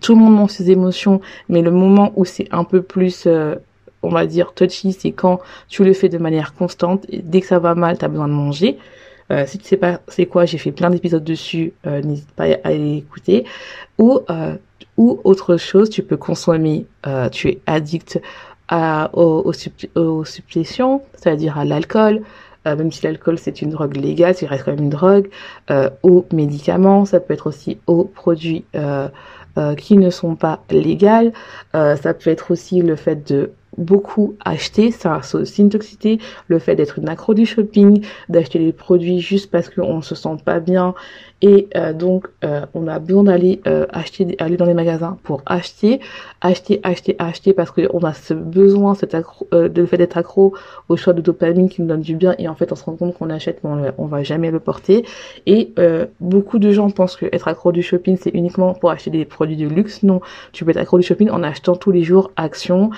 tout 0.00 0.14
le 0.14 0.20
monde 0.20 0.34
montre 0.34 0.52
ses 0.52 0.70
émotions, 0.70 1.20
mais 1.48 1.62
le 1.62 1.70
moment 1.70 2.12
où 2.16 2.24
c'est 2.24 2.46
un 2.52 2.64
peu 2.64 2.82
plus, 2.82 3.24
euh, 3.26 3.56
on 4.02 4.10
va 4.10 4.26
dire, 4.26 4.52
touchy, 4.54 4.92
c'est 4.92 5.12
quand 5.12 5.40
tu 5.68 5.84
le 5.84 5.92
fais 5.92 6.08
de 6.08 6.18
manière 6.18 6.54
constante. 6.54 7.06
Dès 7.10 7.40
que 7.40 7.46
ça 7.46 7.58
va 7.58 7.74
mal, 7.74 7.98
tu 7.98 8.04
as 8.04 8.08
besoin 8.08 8.28
de 8.28 8.32
manger. 8.32 8.78
Euh, 9.30 9.44
si 9.46 9.58
tu 9.58 9.66
sais 9.66 9.76
pas 9.76 10.00
c'est 10.08 10.26
quoi, 10.26 10.46
j'ai 10.46 10.58
fait 10.58 10.72
plein 10.72 10.90
d'épisodes 10.90 11.24
dessus, 11.24 11.74
euh, 11.86 12.00
n'hésite 12.00 12.30
pas 12.32 12.44
à 12.44 12.68
aller 12.68 12.96
écouter. 12.96 13.44
Ou, 13.98 14.20
euh, 14.30 14.56
ou 14.96 15.20
autre 15.24 15.56
chose, 15.56 15.90
tu 15.90 16.02
peux 16.02 16.16
consommer, 16.16 16.86
euh, 17.06 17.28
tu 17.28 17.48
es 17.48 17.60
addict 17.66 18.20
à, 18.68 19.10
aux, 19.12 19.52
aux, 19.94 20.24
c'est-à-dire 20.24 21.58
à, 21.58 21.64
l'alcool, 21.64 22.22
euh, 22.66 22.76
même 22.76 22.92
si 22.92 23.04
l'alcool 23.04 23.38
c'est 23.38 23.60
une 23.62 23.70
drogue 23.70 23.96
légale, 23.96 24.34
ça 24.34 24.46
reste 24.46 24.64
quand 24.64 24.72
même 24.72 24.84
une 24.84 24.90
drogue, 24.90 25.28
aux 26.02 26.24
médicaments, 26.32 27.04
ça 27.04 27.20
peut 27.20 27.34
être 27.34 27.46
aussi 27.46 27.78
aux 27.86 28.04
produits 28.04 28.64
qui 29.76 29.96
ne 29.96 30.10
sont 30.10 30.36
pas 30.36 30.62
légales, 30.70 31.32
ça 31.72 32.14
peut 32.14 32.30
être 32.30 32.50
aussi 32.50 32.82
le 32.82 32.94
fait 32.94 33.26
de 33.26 33.52
beaucoup 33.78 34.36
acheter, 34.44 34.90
ça 34.90 35.20
c'est 35.22 35.58
une 35.58 35.70
toxicité, 35.70 36.18
le 36.48 36.58
fait 36.58 36.76
d'être 36.76 36.98
une 36.98 37.08
accro 37.08 37.32
du 37.34 37.46
shopping, 37.46 38.04
d'acheter 38.28 38.58
des 38.58 38.72
produits 38.72 39.20
juste 39.20 39.50
parce 39.50 39.70
qu'on 39.70 40.02
se 40.02 40.14
sent 40.14 40.36
pas 40.44 40.60
bien 40.60 40.94
et 41.40 41.68
euh, 41.76 41.92
donc 41.92 42.28
euh, 42.44 42.66
on 42.74 42.88
a 42.88 42.98
besoin 42.98 43.24
d'aller 43.24 43.60
euh, 43.66 43.86
acheter, 43.90 44.34
aller 44.40 44.56
dans 44.56 44.64
les 44.64 44.74
magasins 44.74 45.18
pour 45.22 45.42
acheter, 45.46 46.00
acheter, 46.40 46.80
acheter, 46.82 47.14
acheter 47.18 47.52
parce 47.52 47.70
qu'on 47.70 48.00
a 48.00 48.12
ce 48.12 48.34
besoin, 48.34 48.94
cet 48.94 49.14
accro, 49.14 49.46
euh, 49.54 49.68
le 49.74 49.86
fait 49.86 49.98
d'être 49.98 50.16
accro 50.16 50.54
au 50.88 50.96
choix 50.96 51.12
de 51.12 51.20
dopamine 51.20 51.68
qui 51.68 51.80
nous 51.80 51.88
donne 51.88 52.00
du 52.00 52.16
bien 52.16 52.34
et 52.38 52.48
en 52.48 52.54
fait 52.54 52.72
on 52.72 52.74
se 52.74 52.84
rend 52.84 52.96
compte 52.96 53.16
qu'on 53.16 53.30
achète 53.30 53.62
mais 53.62 53.70
on, 53.70 54.04
on 54.04 54.06
va 54.06 54.22
jamais 54.24 54.50
le 54.50 54.58
porter. 54.58 55.04
Et 55.46 55.72
euh, 55.78 56.06
beaucoup 56.20 56.58
de 56.58 56.72
gens 56.72 56.90
pensent 56.90 57.16
que 57.16 57.26
être 57.32 57.46
accro 57.46 57.70
du 57.70 57.82
shopping 57.82 58.16
c'est 58.20 58.34
uniquement 58.34 58.74
pour 58.74 58.90
acheter 58.90 59.10
des 59.10 59.24
produits 59.24 59.56
de 59.56 59.68
luxe, 59.68 60.02
non, 60.02 60.20
tu 60.52 60.64
peux 60.64 60.72
être 60.72 60.76
accro 60.78 60.98
du 60.98 61.04
shopping 61.04 61.30
en 61.30 61.42
achetant 61.42 61.76
tous 61.76 61.92
les 61.92 62.02
jours 62.02 62.32
Action, 62.36 62.90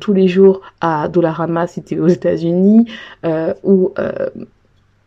tous 0.00 0.12
les 0.12 0.28
jours 0.28 0.60
à 0.80 1.08
Dollarama 1.08 1.66
si 1.66 1.82
tu 1.82 1.94
es 1.94 1.98
aux 1.98 2.08
États-Unis 2.08 2.86
ou 3.62 3.92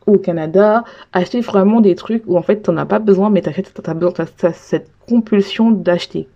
au 0.07 0.17
Canada, 0.17 0.83
acheter 1.13 1.41
vraiment 1.41 1.81
des 1.81 1.95
trucs 1.95 2.23
où 2.27 2.37
en 2.37 2.41
fait 2.41 2.57
t'en 2.57 2.77
as 2.77 2.85
pas 2.85 2.99
besoin, 2.99 3.29
mais 3.29 3.41
t'achètes, 3.41 3.71
t'as 3.81 3.93
besoin, 3.93 4.13
t'as, 4.37 4.53
cette 4.53 4.89
compulsion 5.07 5.71
d'acheter. 5.71 6.27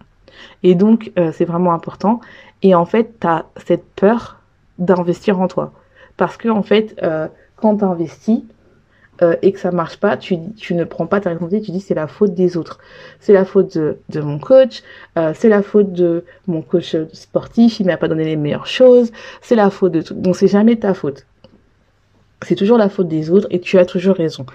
Et 0.64 0.76
donc 0.76 1.12
euh, 1.18 1.32
c'est 1.34 1.46
vraiment 1.46 1.74
important. 1.74 2.22
Et 2.62 2.76
en 2.76 2.86
fait 2.86 3.20
t'as 3.20 3.46
cette 3.66 3.86
peur 3.96 4.40
d'investir 4.78 5.40
en 5.40 5.48
toi, 5.48 5.74
parce 6.18 6.38
que 6.38 6.50
en 6.50 6.64
fait 6.64 6.96
euh, 7.04 7.28
quand 7.56 7.78
t'investis 7.78 8.44
euh, 9.22 9.36
et 9.42 9.54
que 9.54 9.60
ça 9.60 9.72
marche 9.72 9.98
pas, 9.98 10.18
tu, 10.18 10.38
tu 10.58 10.76
ne 10.76 10.84
prends 10.84 11.08
pas 11.08 11.22
ta 11.22 11.30
responsabilité, 11.30 11.66
tu 11.66 11.72
dis 11.72 11.80
c'est 11.80 11.96
la 11.96 12.08
faute 12.08 12.34
des 12.34 12.58
autres, 12.58 12.80
c'est 13.22 13.32
la 13.32 13.46
faute 13.46 13.78
de, 13.78 13.98
de 14.10 14.20
mon 14.20 14.40
coach, 14.40 14.84
euh, 15.18 15.32
c'est 15.34 15.48
la 15.48 15.62
faute 15.62 15.94
de 15.94 16.26
mon 16.48 16.62
coach 16.62 16.98
sportif, 17.14 17.80
il 17.80 17.86
m'a 17.86 17.96
pas 17.96 18.10
donné 18.10 18.26
les 18.26 18.36
meilleures 18.36 18.68
choses, 18.68 19.12
c'est 19.42 19.56
la 19.56 19.70
faute 19.70 19.94
de 19.94 20.02
tout. 20.02 20.16
Donc 20.16 20.36
c'est 20.36 20.50
jamais 20.50 20.76
ta 20.76 20.94
faute 20.94 21.26
c'est 22.42 22.56
toujours 22.56 22.78
la 22.78 22.90
faute 22.90 23.08
des 23.08 23.30
autres 23.30 23.48
et 23.52 23.60
tu 23.60 23.78
as 23.78 23.86
toujours 23.86 24.16
raison. 24.16 24.46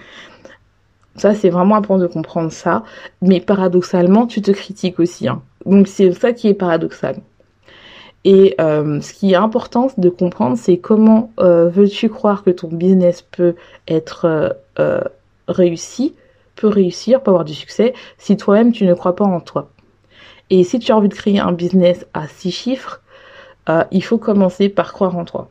Ça, 1.16 1.34
c'est 1.34 1.50
vraiment 1.50 1.76
important 1.76 1.98
de 1.98 2.06
comprendre 2.06 2.52
ça. 2.52 2.84
Mais 3.20 3.40
paradoxalement, 3.40 4.26
tu 4.26 4.42
te 4.42 4.50
critiques 4.50 5.00
aussi. 5.00 5.28
Hein. 5.28 5.42
Donc, 5.66 5.88
c'est 5.88 6.12
ça 6.12 6.32
qui 6.32 6.48
est 6.48 6.54
paradoxal. 6.54 7.16
Et 8.24 8.54
euh, 8.60 9.00
ce 9.00 9.12
qui 9.14 9.32
est 9.32 9.36
important 9.36 9.90
de 9.96 10.08
comprendre, 10.10 10.56
c'est 10.56 10.76
comment 10.76 11.32
euh, 11.40 11.68
veux-tu 11.68 12.08
croire 12.10 12.42
que 12.42 12.50
ton 12.50 12.68
business 12.68 13.22
peut 13.22 13.54
être 13.88 14.56
euh, 14.78 15.00
réussi, 15.48 16.14
peut 16.54 16.68
réussir, 16.68 17.22
peut 17.22 17.30
avoir 17.30 17.44
du 17.44 17.54
succès, 17.54 17.94
si 18.18 18.36
toi-même 18.36 18.72
tu 18.72 18.84
ne 18.84 18.94
crois 18.94 19.16
pas 19.16 19.24
en 19.24 19.40
toi? 19.40 19.70
Et 20.50 20.64
si 20.64 20.78
tu 20.78 20.92
as 20.92 20.96
envie 20.96 21.08
de 21.08 21.14
créer 21.14 21.38
un 21.38 21.52
business 21.52 22.06
à 22.12 22.28
six 22.28 22.50
chiffres, 22.50 23.00
il 23.92 24.02
faut 24.02 24.18
commencer 24.18 24.68
par 24.68 24.92
croire 24.92 25.16
en 25.16 25.24
toi. 25.24 25.48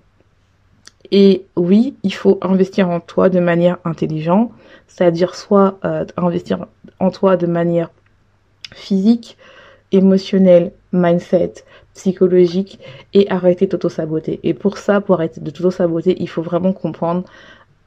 Et 1.11 1.45
oui, 1.55 1.95
il 2.03 2.13
faut 2.13 2.37
investir 2.41 2.89
en 2.89 2.99
toi 2.99 3.29
de 3.29 3.39
manière 3.39 3.77
intelligente, 3.83 4.51
c'est-à-dire 4.87 5.35
soit 5.35 5.79
euh, 5.83 6.05
investir 6.17 6.67
en 6.99 7.09
toi 7.09 7.35
de 7.35 7.47
manière 7.47 7.89
physique, 8.73 9.37
émotionnelle, 9.91 10.71
mindset, 10.93 11.53
psychologique 11.95 12.79
et 13.13 13.29
arrêter 13.29 13.67
d'auto-saboter. 13.67 14.39
Et 14.43 14.53
pour 14.53 14.77
ça, 14.77 15.01
pour 15.01 15.15
arrêter 15.15 15.41
de 15.41 15.49
t'auto-saboter, 15.49 16.15
il 16.19 16.29
faut 16.29 16.41
vraiment 16.41 16.73
comprendre 16.73 17.23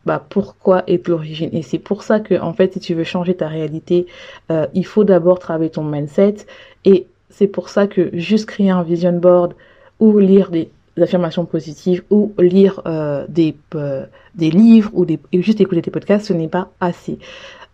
bah, 0.04 0.24
pourquoi 0.28 0.82
est 0.88 1.06
l'origine. 1.06 1.50
Et 1.52 1.62
c'est 1.62 1.78
pour 1.78 2.02
ça 2.02 2.20
que, 2.20 2.40
en 2.40 2.52
fait, 2.52 2.72
si 2.72 2.80
tu 2.80 2.94
veux 2.94 3.04
changer 3.04 3.36
ta 3.36 3.48
réalité, 3.48 4.06
euh, 4.50 4.66
il 4.74 4.84
faut 4.84 5.04
d'abord 5.04 5.38
travailler 5.38 5.70
ton 5.70 5.84
mindset. 5.84 6.36
Et 6.84 7.06
c'est 7.30 7.46
pour 7.46 7.68
ça 7.68 7.86
que 7.86 8.10
juste 8.12 8.46
créer 8.46 8.70
un 8.70 8.82
vision 8.82 9.12
board 9.12 9.54
ou 10.00 10.18
lire 10.18 10.50
des 10.50 10.70
affirmations 11.00 11.44
positives 11.44 12.02
ou 12.10 12.32
lire 12.38 12.82
euh, 12.86 13.24
des, 13.28 13.56
euh, 13.74 14.04
des 14.34 14.50
livres 14.50 14.90
ou 14.92 15.04
des, 15.04 15.18
juste 15.32 15.60
écouter 15.60 15.80
des 15.80 15.90
podcasts, 15.90 16.26
ce 16.26 16.32
n'est 16.32 16.48
pas 16.48 16.68
assez. 16.80 17.18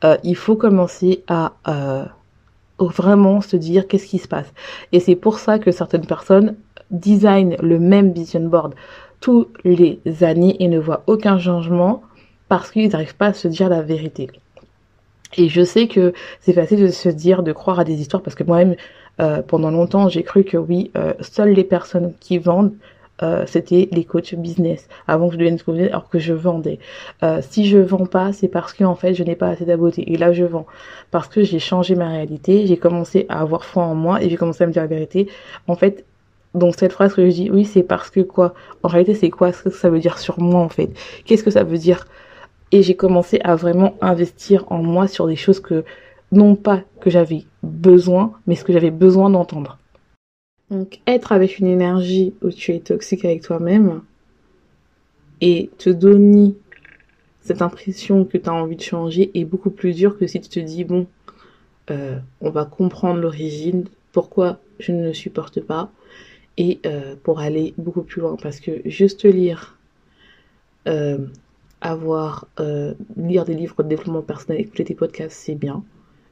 Euh, 0.04 0.16
il 0.22 0.36
faut 0.36 0.54
commencer 0.54 1.24
à 1.26 1.52
vraiment 2.78 3.40
se 3.40 3.56
dire 3.56 3.88
qu'est-ce 3.88 4.06
qui 4.06 4.18
se 4.18 4.28
passe. 4.28 4.46
Et 4.92 5.00
c'est 5.00 5.16
pour 5.16 5.40
ça 5.40 5.58
que 5.58 5.72
certaines 5.72 6.06
personnes 6.06 6.54
designent 6.92 7.56
le 7.60 7.80
même 7.80 8.12
vision 8.12 8.40
board 8.40 8.74
tous 9.20 9.48
les 9.64 9.98
années 10.20 10.56
et 10.60 10.68
ne 10.68 10.78
voient 10.78 11.02
aucun 11.08 11.40
changement 11.40 12.02
parce 12.48 12.70
qu'ils 12.70 12.88
n'arrivent 12.88 13.16
pas 13.16 13.26
à 13.26 13.32
se 13.32 13.48
dire 13.48 13.68
la 13.68 13.82
vérité. 13.82 14.30
Et 15.36 15.48
je 15.48 15.64
sais 15.64 15.88
que 15.88 16.12
c'est 16.40 16.52
facile 16.52 16.80
de 16.80 16.88
se 16.88 17.08
dire, 17.08 17.42
de 17.42 17.52
croire 17.52 17.80
à 17.80 17.84
des 17.84 18.00
histoires 18.00 18.22
parce 18.22 18.36
que 18.36 18.44
moi-même, 18.44 18.76
pendant 19.48 19.72
longtemps, 19.72 20.08
j'ai 20.08 20.22
cru 20.22 20.44
que 20.44 20.56
oui, 20.56 20.92
seules 21.20 21.52
les 21.52 21.64
personnes 21.64 22.14
qui 22.20 22.38
vendent 22.38 22.72
euh, 23.22 23.44
c'était 23.46 23.88
les 23.92 24.04
coachs 24.04 24.34
business 24.34 24.88
avant 25.06 25.26
que 25.28 25.34
je 25.34 25.38
devienne 25.38 25.60
coach 25.60 25.78
alors 25.80 26.08
que 26.08 26.18
je 26.18 26.32
vendais. 26.32 26.78
Euh, 27.22 27.40
si 27.48 27.66
je 27.66 27.78
vends 27.78 28.06
pas 28.06 28.32
c'est 28.32 28.48
parce 28.48 28.72
que 28.72 28.84
en 28.84 28.94
fait 28.94 29.14
je 29.14 29.22
n'ai 29.24 29.36
pas 29.36 29.48
assez 29.48 29.64
d'abonné 29.64 30.04
et 30.06 30.16
là 30.16 30.32
je 30.32 30.44
vends. 30.44 30.66
Parce 31.10 31.28
que 31.28 31.42
j'ai 31.42 31.58
changé 31.58 31.94
ma 31.94 32.08
réalité 32.08 32.66
j'ai 32.66 32.76
commencé 32.76 33.26
à 33.28 33.40
avoir 33.40 33.64
foi 33.64 33.84
en 33.84 33.94
moi 33.94 34.22
et 34.22 34.30
j'ai 34.30 34.36
commencé 34.36 34.64
à 34.64 34.66
me 34.66 34.72
dire 34.72 34.82
la 34.82 34.88
vérité. 34.88 35.28
En 35.66 35.74
fait 35.74 36.04
donc 36.54 36.74
cette 36.78 36.92
phrase 36.92 37.14
que 37.14 37.24
je 37.28 37.34
dis 37.34 37.50
oui 37.50 37.64
c'est 37.64 37.82
parce 37.82 38.10
que 38.10 38.20
quoi? 38.20 38.54
En 38.82 38.88
réalité 38.88 39.14
c'est 39.14 39.30
quoi 39.30 39.52
ce 39.52 39.64
que 39.64 39.70
ça 39.70 39.90
veut 39.90 40.00
dire 40.00 40.18
sur 40.18 40.40
moi 40.40 40.60
en 40.60 40.68
fait? 40.68 40.90
Qu'est-ce 41.24 41.44
que 41.44 41.50
ça 41.50 41.64
veut 41.64 41.78
dire? 41.78 42.06
Et 42.70 42.82
j'ai 42.82 42.94
commencé 42.96 43.40
à 43.44 43.56
vraiment 43.56 43.94
investir 44.00 44.64
en 44.68 44.82
moi 44.82 45.08
sur 45.08 45.26
des 45.26 45.36
choses 45.36 45.60
que 45.60 45.84
non 46.32 46.54
pas 46.54 46.82
que 47.00 47.10
j'avais 47.10 47.44
besoin 47.62 48.32
mais 48.46 48.54
ce 48.54 48.64
que 48.64 48.72
j'avais 48.72 48.90
besoin 48.90 49.30
d'entendre 49.30 49.78
donc 50.70 51.00
être 51.06 51.32
avec 51.32 51.58
une 51.58 51.66
énergie 51.66 52.34
où 52.42 52.50
tu 52.50 52.74
es 52.74 52.80
toxique 52.80 53.24
avec 53.24 53.42
toi-même 53.42 54.02
et 55.40 55.70
te 55.78 55.90
donner 55.90 56.54
cette 57.40 57.62
impression 57.62 58.24
que 58.24 58.36
tu 58.36 58.48
as 58.48 58.52
envie 58.52 58.76
de 58.76 58.82
changer 58.82 59.30
est 59.34 59.44
beaucoup 59.44 59.70
plus 59.70 59.94
dur 59.94 60.18
que 60.18 60.26
si 60.26 60.40
tu 60.40 60.48
te 60.48 60.60
dis 60.60 60.84
bon, 60.84 61.06
euh, 61.90 62.18
on 62.40 62.50
va 62.50 62.66
comprendre 62.66 63.20
l'origine, 63.20 63.86
pourquoi 64.12 64.60
je 64.78 64.92
ne 64.92 65.06
le 65.06 65.14
supporte 65.14 65.60
pas 65.60 65.90
et 66.58 66.80
euh, 66.84 67.14
pour 67.22 67.40
aller 67.40 67.72
beaucoup 67.78 68.02
plus 68.02 68.20
loin. 68.20 68.36
Parce 68.36 68.60
que 68.60 68.82
juste 68.84 69.24
lire, 69.24 69.78
euh, 70.86 71.18
avoir, 71.80 72.46
lire 73.16 73.44
des 73.44 73.54
livres 73.54 73.82
de 73.82 73.88
développement 73.88 74.22
personnel, 74.22 74.60
écouter 74.60 74.84
des 74.84 74.94
podcasts, 74.94 75.38
c'est 75.38 75.54
bien 75.54 75.82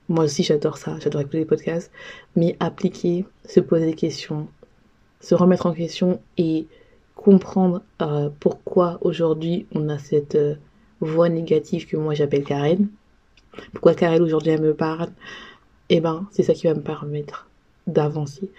moi 0.08 0.24
aussi, 0.24 0.42
j'adore 0.42 0.78
ça, 0.78 0.96
j'adore 1.00 1.22
écouter 1.22 1.38
des 1.38 1.44
podcasts, 1.44 1.90
mais 2.36 2.56
appliquer, 2.60 3.24
se 3.44 3.60
poser 3.60 3.86
des 3.86 3.94
questions, 3.94 4.48
se 5.20 5.34
remettre 5.34 5.66
en 5.66 5.72
question 5.72 6.20
et 6.36 6.66
comprendre 7.14 7.82
euh, 8.02 8.30
pourquoi 8.40 8.98
aujourd'hui 9.00 9.66
on 9.74 9.88
a 9.88 9.98
cette 9.98 10.36
euh, 10.36 10.54
voix 11.00 11.28
négative 11.28 11.86
que 11.86 11.96
moi 11.96 12.14
j'appelle 12.14 12.44
Karen. 12.44 12.88
Pourquoi 13.72 13.94
Karen 13.94 14.22
aujourd'hui 14.22 14.52
elle 14.52 14.62
me 14.62 14.74
parle 14.74 15.10
Eh 15.88 16.00
ben, 16.00 16.28
c'est 16.30 16.42
ça 16.42 16.54
qui 16.54 16.66
va 16.66 16.74
me 16.74 16.82
permettre 16.82 17.48
d'avancer. 17.86 18.50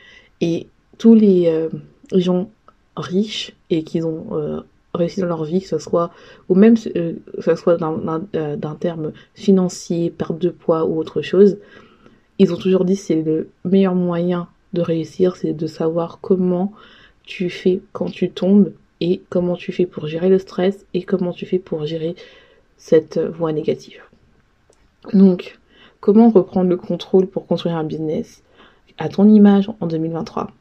Et 0.41 0.67
tous 0.97 1.13
les 1.13 1.47
euh, 1.47 1.69
gens 2.13 2.49
riches 2.95 3.55
et 3.69 3.83
qui 3.83 4.01
ont 4.01 4.63
euh, 4.97 4.99
réussi 4.99 5.21
dans 5.21 5.27
leur 5.27 5.43
vie, 5.43 5.61
que 5.61 5.67
ce 5.67 5.79
soit, 5.79 6.11
ou 6.49 6.55
même 6.55 6.75
euh, 6.95 7.13
que 7.35 7.41
ce 7.41 7.55
soit 7.55 7.77
d'un 7.77 8.23
euh, 8.35 8.57
terme 8.79 9.11
financier, 9.33 10.09
perte 10.09 10.39
de 10.39 10.49
poids 10.49 10.85
ou 10.85 10.97
autre 10.97 11.21
chose, 11.21 11.57
ils 12.39 12.53
ont 12.53 12.57
toujours 12.57 12.85
dit 12.85 12.95
c'est 12.95 13.21
le 13.21 13.49
meilleur 13.65 13.95
moyen 13.95 14.47
de 14.73 14.81
réussir, 14.81 15.35
c'est 15.35 15.53
de 15.53 15.67
savoir 15.67 16.19
comment 16.21 16.73
tu 17.23 17.49
fais 17.49 17.81
quand 17.93 18.11
tu 18.11 18.29
tombes 18.29 18.71
et 18.99 19.21
comment 19.29 19.55
tu 19.55 19.71
fais 19.71 19.85
pour 19.85 20.07
gérer 20.07 20.29
le 20.29 20.39
stress 20.39 20.85
et 20.93 21.03
comment 21.03 21.33
tu 21.33 21.45
fais 21.45 21.59
pour 21.59 21.85
gérer 21.85 22.15
cette 22.77 23.19
voie 23.19 23.53
négative. 23.53 24.01
Donc, 25.13 25.57
comment 25.99 26.29
reprendre 26.29 26.69
le 26.69 26.77
contrôle 26.77 27.27
pour 27.27 27.47
construire 27.47 27.75
un 27.75 27.83
business 27.83 28.43
à 28.97 29.09
ton 29.09 29.27
image 29.29 29.69
en 29.79 29.87
2023 29.87 30.51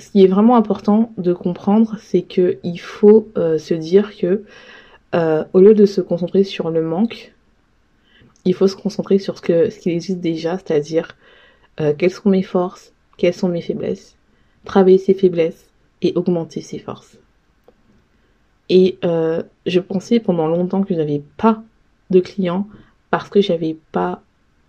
ce 0.00 0.10
qui 0.10 0.24
est 0.24 0.28
vraiment 0.28 0.56
important 0.56 1.12
de 1.18 1.32
comprendre, 1.32 1.96
c'est 2.00 2.22
que 2.22 2.58
il 2.62 2.78
faut 2.78 3.28
euh, 3.36 3.58
se 3.58 3.74
dire 3.74 4.16
que 4.16 4.44
euh, 5.14 5.44
au 5.52 5.60
lieu 5.60 5.74
de 5.74 5.86
se 5.86 6.00
concentrer 6.00 6.42
sur 6.42 6.70
le 6.70 6.82
manque, 6.82 7.34
il 8.44 8.54
faut 8.54 8.66
se 8.66 8.76
concentrer 8.76 9.18
sur 9.18 9.38
ce 9.38 9.78
qui 9.78 9.90
existe 9.90 10.20
déjà, 10.20 10.56
c'est-à-dire 10.56 11.16
euh, 11.80 11.92
quelles 11.96 12.10
sont 12.10 12.30
mes 12.30 12.42
forces, 12.42 12.92
quelles 13.18 13.34
sont 13.34 13.48
mes 13.48 13.60
faiblesses, 13.60 14.16
travailler 14.64 14.98
ses 14.98 15.14
faiblesses 15.14 15.68
et 16.00 16.12
augmenter 16.14 16.62
ses 16.62 16.78
forces. 16.78 17.18
Et 18.70 18.98
je 19.02 19.80
pensais 19.80 20.20
pendant 20.20 20.46
longtemps 20.46 20.82
que 20.84 20.94
je 20.94 20.98
n'avais 21.00 21.22
pas 21.36 21.60
de 22.10 22.20
clients 22.20 22.68
parce 23.10 23.28
que 23.28 23.40
j'avais 23.40 23.76
pas, 23.90 24.22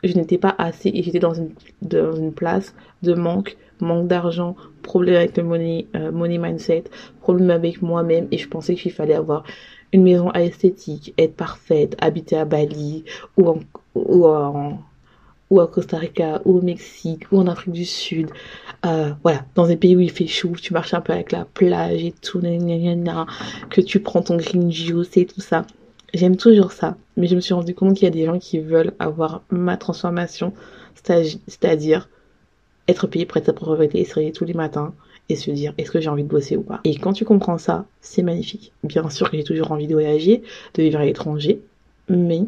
je 0.03 0.13
n'étais 0.15 0.37
pas 0.37 0.55
assez 0.57 0.89
et 0.93 1.03
j'étais 1.03 1.19
dans 1.19 1.33
une, 1.33 1.51
dans 1.81 2.15
une 2.15 2.33
place 2.33 2.73
de 3.03 3.13
manque, 3.13 3.57
manque 3.79 4.07
d'argent, 4.07 4.55
problème 4.81 5.15
avec 5.15 5.37
le 5.37 5.43
money, 5.43 5.87
euh, 5.95 6.11
money 6.11 6.37
mindset, 6.37 6.85
problème 7.21 7.49
avec 7.49 7.81
moi-même 7.81 8.27
et 8.31 8.37
je 8.37 8.47
pensais 8.47 8.75
qu'il 8.75 8.91
fallait 8.91 9.15
avoir 9.15 9.43
une 9.93 10.03
maison 10.03 10.31
esthétique, 10.31 11.13
être 11.17 11.35
parfaite, 11.35 11.95
habiter 11.99 12.37
à 12.37 12.45
Bali 12.45 13.03
ou 13.37 13.49
en, 13.49 13.59
ou 13.95 14.25
en 14.25 14.79
ou 15.51 15.59
à 15.59 15.67
Costa 15.67 15.97
Rica, 15.97 16.41
ou 16.45 16.57
au 16.57 16.61
Mexique, 16.61 17.29
ou 17.31 17.37
en 17.37 17.47
Afrique 17.47 17.73
du 17.73 17.85
Sud. 17.85 18.29
Euh, 18.85 19.11
voilà, 19.21 19.45
dans 19.53 19.69
un 19.69 19.75
pays 19.75 19.95
où 19.95 19.99
il 19.99 20.09
fait 20.09 20.25
chaud, 20.25 20.53
tu 20.59 20.73
marches 20.73 20.93
un 20.93 21.01
peu 21.01 21.11
avec 21.11 21.33
la 21.33 21.43
plage 21.43 22.03
et 22.03 22.13
tout, 22.13 22.41
que 22.41 23.81
tu 23.81 23.99
prends 23.99 24.21
ton 24.21 24.37
green 24.37 24.71
juice 24.71 25.17
et 25.17 25.25
tout 25.25 25.41
ça. 25.41 25.65
J'aime 26.13 26.35
toujours 26.35 26.73
ça, 26.73 26.97
mais 27.15 27.27
je 27.27 27.35
me 27.35 27.41
suis 27.41 27.53
rendu 27.53 27.73
compte 27.73 27.95
qu'il 27.95 28.03
y 28.03 28.07
a 28.07 28.11
des 28.11 28.25
gens 28.25 28.37
qui 28.37 28.59
veulent 28.59 28.93
avoir 28.99 29.43
ma 29.49 29.77
transformation, 29.77 30.53
c'est-à-dire 30.95 32.09
être 32.87 33.07
payé 33.07 33.25
pour 33.25 33.37
être 33.37 33.45
sa 33.45 33.53
propriété 33.53 33.99
et 34.01 34.05
se 34.05 34.15
réveiller 34.15 34.33
tous 34.33 34.43
les 34.43 34.53
matins 34.53 34.93
et 35.29 35.37
se 35.37 35.49
dire 35.51 35.73
est-ce 35.77 35.89
que 35.91 36.01
j'ai 36.01 36.09
envie 36.09 36.23
de 36.23 36.27
bosser 36.27 36.57
ou 36.57 36.63
pas? 36.63 36.81
Et 36.83 36.95
quand 36.97 37.13
tu 37.13 37.23
comprends 37.23 37.57
ça, 37.57 37.85
c'est 38.01 38.23
magnifique. 38.23 38.73
Bien 38.83 39.09
sûr 39.09 39.31
que 39.31 39.37
j'ai 39.37 39.45
toujours 39.45 39.71
envie 39.71 39.87
de 39.87 39.93
voyager, 39.93 40.43
de 40.73 40.83
vivre 40.83 40.99
à 40.99 41.05
l'étranger, 41.05 41.61
mais 42.09 42.41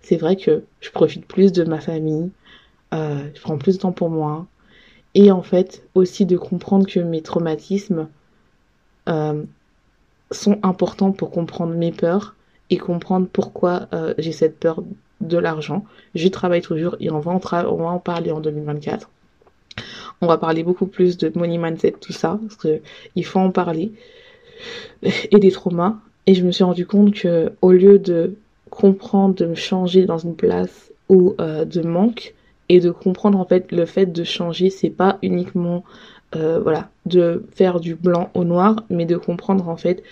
c'est 0.00 0.16
vrai 0.16 0.36
que 0.36 0.64
je 0.80 0.90
profite 0.90 1.26
plus 1.26 1.52
de 1.52 1.64
ma 1.64 1.80
famille, 1.80 2.30
euh, 2.94 3.28
je 3.34 3.40
prends 3.42 3.58
plus 3.58 3.76
de 3.76 3.82
temps 3.82 3.92
pour 3.92 4.08
moi. 4.08 4.46
Et 5.14 5.30
en 5.30 5.42
fait, 5.42 5.86
aussi 5.94 6.24
de 6.24 6.38
comprendre 6.38 6.86
que 6.86 7.00
mes 7.00 7.20
traumatismes 7.20 8.08
euh, 9.10 9.44
sont 10.30 10.58
importants 10.62 11.12
pour 11.12 11.30
comprendre 11.30 11.74
mes 11.74 11.92
peurs 11.92 12.34
et 12.72 12.78
comprendre 12.78 13.28
pourquoi 13.32 13.88
euh, 13.92 14.14
j'ai 14.18 14.32
cette 14.32 14.58
peur 14.58 14.82
de 15.20 15.38
l'argent. 15.38 15.84
Je 16.14 16.28
travaille 16.28 16.62
toujours 16.62 16.96
et 17.00 17.10
on 17.10 17.20
va, 17.20 17.32
en 17.32 17.40
on 17.66 17.76
va 17.76 17.90
en 17.90 17.98
parler 17.98 18.32
en 18.32 18.40
2024. 18.40 19.08
On 20.20 20.26
va 20.26 20.38
parler 20.38 20.62
beaucoup 20.62 20.86
plus 20.86 21.16
de 21.16 21.30
money 21.34 21.58
mindset, 21.58 21.94
tout 22.00 22.12
ça, 22.12 22.38
parce 22.40 22.56
que 22.56 22.80
il 23.16 23.24
faut 23.24 23.40
en 23.40 23.50
parler. 23.50 23.92
Et 25.02 25.38
des 25.38 25.50
traumas. 25.50 25.96
Et 26.26 26.34
je 26.34 26.44
me 26.44 26.52
suis 26.52 26.62
rendu 26.62 26.86
compte 26.86 27.14
que 27.14 27.52
au 27.62 27.72
lieu 27.72 27.98
de 27.98 28.36
comprendre, 28.70 29.34
de 29.34 29.46
me 29.46 29.54
changer 29.56 30.04
dans 30.04 30.18
une 30.18 30.36
place 30.36 30.92
ou 31.08 31.34
de 31.38 31.82
manque, 31.82 32.34
et 32.68 32.80
de 32.80 32.90
comprendre 32.90 33.38
en 33.38 33.44
fait 33.44 33.70
le 33.70 33.84
fait 33.84 34.06
de 34.06 34.24
changer, 34.24 34.70
c'est 34.70 34.88
pas 34.88 35.18
uniquement 35.20 35.84
euh, 36.34 36.58
voilà 36.58 36.88
de 37.04 37.44
faire 37.54 37.80
du 37.80 37.94
blanc 37.94 38.30
au 38.32 38.44
noir, 38.44 38.76
mais 38.88 39.04
de 39.04 39.16
comprendre 39.16 39.68
en 39.68 39.76
fait 39.76 40.02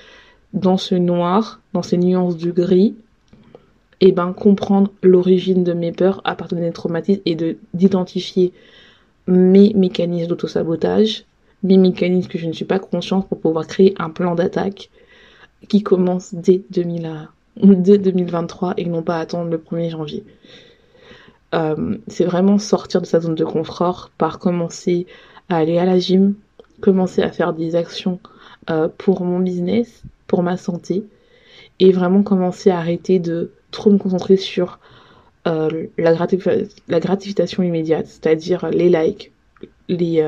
dans 0.53 0.77
ce 0.77 0.95
noir, 0.95 1.61
dans 1.73 1.83
ces 1.83 1.97
nuances 1.97 2.37
du 2.37 2.53
gris, 2.53 2.95
et 4.03 4.09
eh 4.09 4.13
ben 4.13 4.33
comprendre 4.33 4.91
l'origine 5.03 5.63
de 5.63 5.75
mes 5.75 5.93
peurs 5.93 6.23
à 6.25 6.35
partir 6.35 6.57
de 6.57 6.63
mes 6.63 6.73
traumatismes 6.73 7.21
et 7.27 7.35
de 7.35 7.59
d'identifier 7.75 8.55
mes 9.27 9.75
mécanismes 9.75 10.29
d'autosabotage, 10.29 11.27
mes 11.63 11.77
mécanismes 11.77 12.29
que 12.29 12.39
je 12.39 12.47
ne 12.47 12.53
suis 12.53 12.65
pas 12.65 12.79
consciente 12.79 13.29
pour 13.29 13.39
pouvoir 13.39 13.67
créer 13.67 13.95
un 13.99 14.09
plan 14.09 14.35
d'attaque 14.35 14.89
qui 15.69 15.83
commence 15.83 16.35
dès, 16.35 16.63
2000, 16.71 17.29
dès 17.63 17.99
2023 17.99 18.75
et 18.79 18.87
non 18.87 19.03
pas 19.03 19.19
attendre 19.19 19.51
le 19.51 19.59
1er 19.59 19.91
janvier. 19.91 20.25
Euh, 21.55 21.99
c'est 22.07 22.25
vraiment 22.25 22.59
sortir 22.59 23.01
de 23.01 23.07
sa 23.07 23.21
zone 23.21 23.35
de 23.35 23.45
confort 23.45 24.11
par 24.17 24.39
commencer 24.39 25.07
à 25.49 25.57
aller 25.57 25.79
à 25.79 25.85
la 25.85 25.99
gym, 25.99 26.35
commencer 26.81 27.23
à 27.23 27.31
faire 27.31 27.53
des 27.53 27.75
actions 27.75 28.21
euh, 28.71 28.89
pour 28.99 29.25
mon 29.25 29.41
business, 29.41 30.03
pour 30.31 30.45
ma 30.45 30.57
santé, 30.57 31.03
et 31.81 31.91
vraiment 31.91 32.23
commencer 32.23 32.71
à 32.71 32.79
arrêter 32.79 33.19
de 33.19 33.51
trop 33.73 33.91
me 33.91 33.99
concentrer 33.99 34.37
sur 34.37 34.79
euh, 35.49 35.87
la, 35.99 36.15
gratification 36.15 37.63
immédiate, 37.65 38.07
c'est-à-dire 38.07 38.71
les 38.71 38.89
likes, 38.89 39.33
les, 39.89 40.23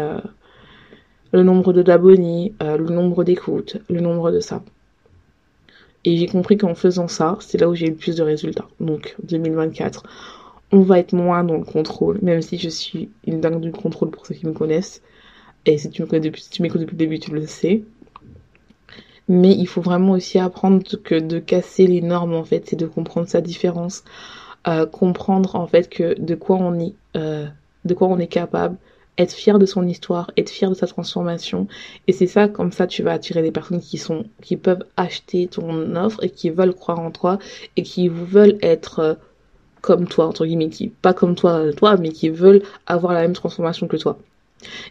le 1.32 1.42
nombre 1.44 1.72
d'abonnés, 1.72 2.52
le 2.60 2.88
nombre 2.88 3.22
d'écoutes, 3.22 3.76
le 3.88 4.00
nombre 4.00 4.32
de 4.32 4.40
ça. 4.40 4.62
Et 6.04 6.16
j'ai 6.16 6.26
compris 6.26 6.56
qu'en 6.56 6.74
faisant 6.74 7.06
ça, 7.06 7.36
c'est 7.40 7.58
là 7.58 7.68
où 7.68 7.74
j'ai 7.74 7.86
eu 7.86 7.90
le 7.90 7.96
plus 7.96 8.16
de 8.16 8.22
résultats. 8.22 8.66
Donc 8.80 9.14
2024, 9.22 10.02
on 10.72 10.80
va 10.80 10.98
être 10.98 11.12
moins 11.12 11.44
dans 11.44 11.58
le 11.58 11.64
contrôle, 11.64 12.18
même 12.22 12.42
si 12.42 12.58
je 12.58 12.68
suis 12.68 13.10
une 13.26 13.40
dingue 13.40 13.60
du 13.60 13.70
contrôle 13.70 14.10
pour 14.10 14.26
ceux 14.26 14.34
qui 14.34 14.46
me 14.46 14.52
connaissent. 14.52 15.02
Et 15.66 15.78
si 15.78 15.90
tu 15.90 16.02
m'écoutes 16.02 16.22
depuis, 16.22 16.44
depuis 16.50 16.78
le 16.78 16.96
début, 16.96 17.18
tu 17.20 17.30
le 17.30 17.46
sais. 17.46 17.84
Mais 19.28 19.52
il 19.52 19.66
faut 19.66 19.80
vraiment 19.80 20.12
aussi 20.12 20.38
apprendre 20.38 20.82
que 21.02 21.14
de 21.14 21.38
casser 21.38 21.86
les 21.86 22.02
normes, 22.02 22.34
en 22.34 22.44
fait, 22.44 22.64
c'est 22.68 22.76
de 22.76 22.86
comprendre 22.86 23.28
sa 23.28 23.40
différence. 23.40 24.04
Euh, 24.68 24.86
comprendre, 24.86 25.56
en 25.56 25.66
fait, 25.66 25.88
que 25.88 26.18
de 26.20 26.34
quoi 26.34 26.56
on 26.56 26.78
est, 26.78 26.94
euh, 27.16 27.46
de 27.84 27.94
quoi 27.94 28.08
on 28.08 28.18
est 28.18 28.28
capable, 28.28 28.76
être 29.18 29.32
fier 29.32 29.58
de 29.58 29.66
son 29.66 29.86
histoire, 29.86 30.30
être 30.36 30.50
fier 30.50 30.70
de 30.70 30.74
sa 30.74 30.86
transformation. 30.86 31.66
Et 32.08 32.12
c'est 32.12 32.26
ça, 32.26 32.48
comme 32.48 32.72
ça, 32.72 32.86
tu 32.86 33.02
vas 33.02 33.12
attirer 33.12 33.42
des 33.42 33.50
personnes 33.52 33.80
qui 33.80 33.98
sont, 33.98 34.24
qui 34.40 34.56
peuvent 34.56 34.84
acheter 34.96 35.46
ton 35.48 35.96
offre 35.96 36.22
et 36.24 36.30
qui 36.30 36.50
veulent 36.50 36.74
croire 36.74 37.00
en 37.00 37.10
toi 37.10 37.38
et 37.76 37.82
qui 37.82 38.08
veulent 38.08 38.58
être 38.62 38.98
euh, 39.00 39.14
comme 39.80 40.06
toi, 40.08 40.26
entre 40.26 40.46
guillemets, 40.46 40.70
qui, 40.70 40.88
pas 40.88 41.14
comme 41.14 41.34
toi, 41.34 41.72
toi, 41.74 41.96
mais 41.96 42.10
qui 42.10 42.30
veulent 42.30 42.62
avoir 42.86 43.12
la 43.12 43.22
même 43.22 43.34
transformation 43.34 43.88
que 43.88 43.96
toi. 43.96 44.18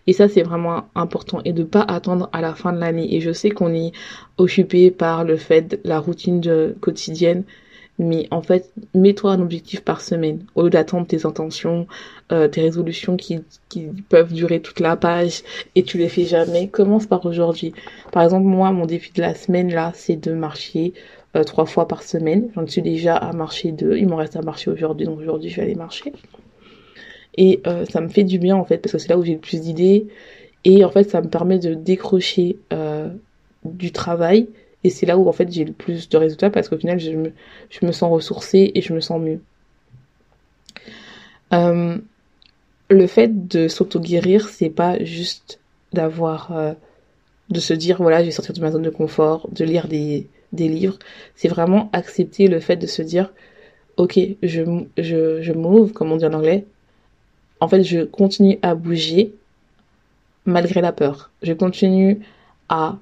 Et 0.08 0.14
ça, 0.14 0.28
c'est 0.28 0.44
vraiment 0.44 0.86
important. 0.96 1.42
Et 1.46 1.54
de 1.54 1.64
pas 1.64 1.82
attendre 1.82 2.30
à 2.34 2.42
la 2.42 2.54
fin 2.56 2.74
de 2.74 2.80
l'année. 2.80 3.16
Et 3.16 3.22
je 3.22 3.32
sais 3.32 3.50
qu'on 3.50 3.74
est 3.74 3.92
occupé 4.38 4.92
par 4.92 5.24
le 5.24 5.38
fait, 5.38 5.80
la 5.84 6.00
routine 6.00 6.42
quotidienne. 6.80 7.44
Mais 8.00 8.28
en 8.32 8.42
fait, 8.42 8.72
mets-toi 8.96 9.34
un 9.34 9.42
objectif 9.42 9.82
par 9.82 10.02
semaine. 10.02 10.44
Au 10.56 10.64
lieu 10.64 10.70
d'attendre 10.72 11.06
tes 11.06 11.26
intentions, 11.26 11.86
euh, 12.32 12.48
tes 12.48 12.62
résolutions 12.62 13.16
qui, 13.16 13.42
qui 13.70 13.90
peuvent 14.10 14.34
durer 14.34 14.60
toute 14.60 14.80
la 14.80 14.96
page 14.96 15.44
et 15.76 15.84
tu 15.84 16.00
les 16.00 16.10
fais 16.10 16.26
jamais, 16.26 16.68
commence 16.68 17.06
par 17.06 17.26
aujourd'hui. 17.26 17.74
Par 18.12 18.24
exemple, 18.24 18.48
moi, 18.48 18.72
mon 18.72 18.88
défi 18.88 19.12
de 19.14 19.22
la 19.22 19.36
semaine, 19.36 19.72
là, 19.72 19.92
c'est 19.94 20.16
de 20.16 20.34
marcher 20.34 20.94
euh, 21.36 21.44
trois 21.44 21.66
fois 21.66 21.88
par 21.88 22.04
semaine. 22.04 22.50
J'en 22.56 22.68
suis 22.68 22.82
déjà 22.82 23.16
à 23.16 23.34
marcher 23.34 23.72
deux. 23.72 23.98
Il 23.98 24.08
m'en 24.08 24.18
reste 24.18 24.36
à 24.36 24.42
marcher 24.42 24.72
aujourd'hui, 24.72 25.06
donc 25.06 25.20
aujourd'hui 25.20 25.50
je 25.50 25.58
vais 25.58 25.62
aller 25.64 25.76
marcher. 25.76 26.12
Et 27.38 27.62
euh, 27.68 27.86
ça 27.86 28.02
me 28.02 28.10
fait 28.10 28.24
du 28.24 28.40
bien 28.40 28.56
en 28.56 28.66
fait, 28.66 28.78
parce 28.80 28.94
que 28.94 28.98
c'est 28.98 29.10
là 29.10 29.18
où 29.18 29.24
j'ai 29.24 29.34
le 29.34 29.40
plus 29.40 29.62
d'idées. 29.62 30.08
Et 30.64 30.84
en 30.86 30.92
fait, 30.92 31.10
ça 31.10 31.22
me 31.22 31.30
permet 31.30 31.60
de 31.60 31.74
décrocher 31.74 32.58
euh, 32.74 33.10
du 33.66 33.92
travail. 33.92 34.48
Et 34.84 34.90
c'est 34.90 35.06
là 35.06 35.18
où 35.18 35.28
en 35.30 35.32
fait 35.32 35.52
j'ai 35.52 35.64
le 35.66 35.74
plus 35.74 36.10
de 36.10 36.18
résultats 36.18 36.50
parce 36.50 36.68
qu'au 36.68 36.78
final 36.78 37.00
je 37.00 37.12
me, 37.12 37.34
je 37.70 37.86
me 37.86 37.92
sens 37.92 38.12
ressourcée 38.12 38.72
et 38.74 38.82
je 38.82 38.94
me 38.94 39.00
sens 39.00 39.22
mieux. 39.22 39.40
le 42.90 43.08
fait 43.08 43.48
de 43.48 43.68
s'auto-guérir, 43.68 44.50
c'est 44.50 44.70
pas 44.70 45.02
juste 45.04 45.60
d'avoir, 45.94 46.76
de 47.50 47.60
se 47.60 47.74
dire 47.74 47.98
voilà, 47.98 48.22
je 48.22 48.26
vais 48.26 48.32
sortir 48.32 48.54
de 48.56 48.62
ma 48.62 48.72
zone 48.72 48.82
de 48.82 48.90
confort, 48.90 49.48
de 49.52 49.64
lire 49.66 49.88
des, 49.88 50.28
des 50.54 50.68
livres, 50.68 50.98
c'est 51.36 51.48
vraiment 51.48 51.90
accepter 51.94 52.48
le 52.48 52.60
fait 52.60 52.78
de 52.78 52.88
se 52.88 53.02
dire, 53.02 53.32
ok, 53.98 54.20
je, 54.44 54.64
je, 54.98 55.42
je 55.42 55.54
move, 55.54 55.92
comme 55.94 56.12
on 56.12 56.18
dit 56.18 56.26
en 56.26 56.34
anglais. 56.34 56.66
En 57.62 57.68
fait, 57.68 57.84
je 57.84 58.02
continue 58.02 58.60
à 58.64 58.76
bouger 58.76 59.34
malgré 60.46 60.82
la 60.82 60.92
peur. 60.92 61.32
Je 61.44 61.54
continue 61.54 62.20
à 62.68 62.98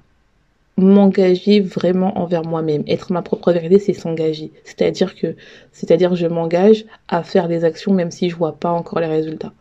m'engager 0.76 1.60
vraiment 1.60 2.18
envers 2.18 2.44
moi-même. 2.44 2.84
Être 2.86 3.12
ma 3.12 3.22
propre 3.22 3.52
vérité, 3.52 3.78
c'est 3.78 3.94
s'engager. 3.94 4.52
C'est-à-dire 4.64 5.16
que, 5.16 5.34
c'est-à-dire 5.72 6.14
je 6.14 6.26
m'engage 6.26 6.84
à 7.08 7.22
faire 7.22 7.48
des 7.48 7.64
actions 7.64 7.92
même 7.92 8.10
si 8.10 8.30
je 8.30 8.36
vois 8.36 8.52
pas 8.52 8.70
encore 8.70 9.00
les 9.00 9.06
résultats. 9.06 9.52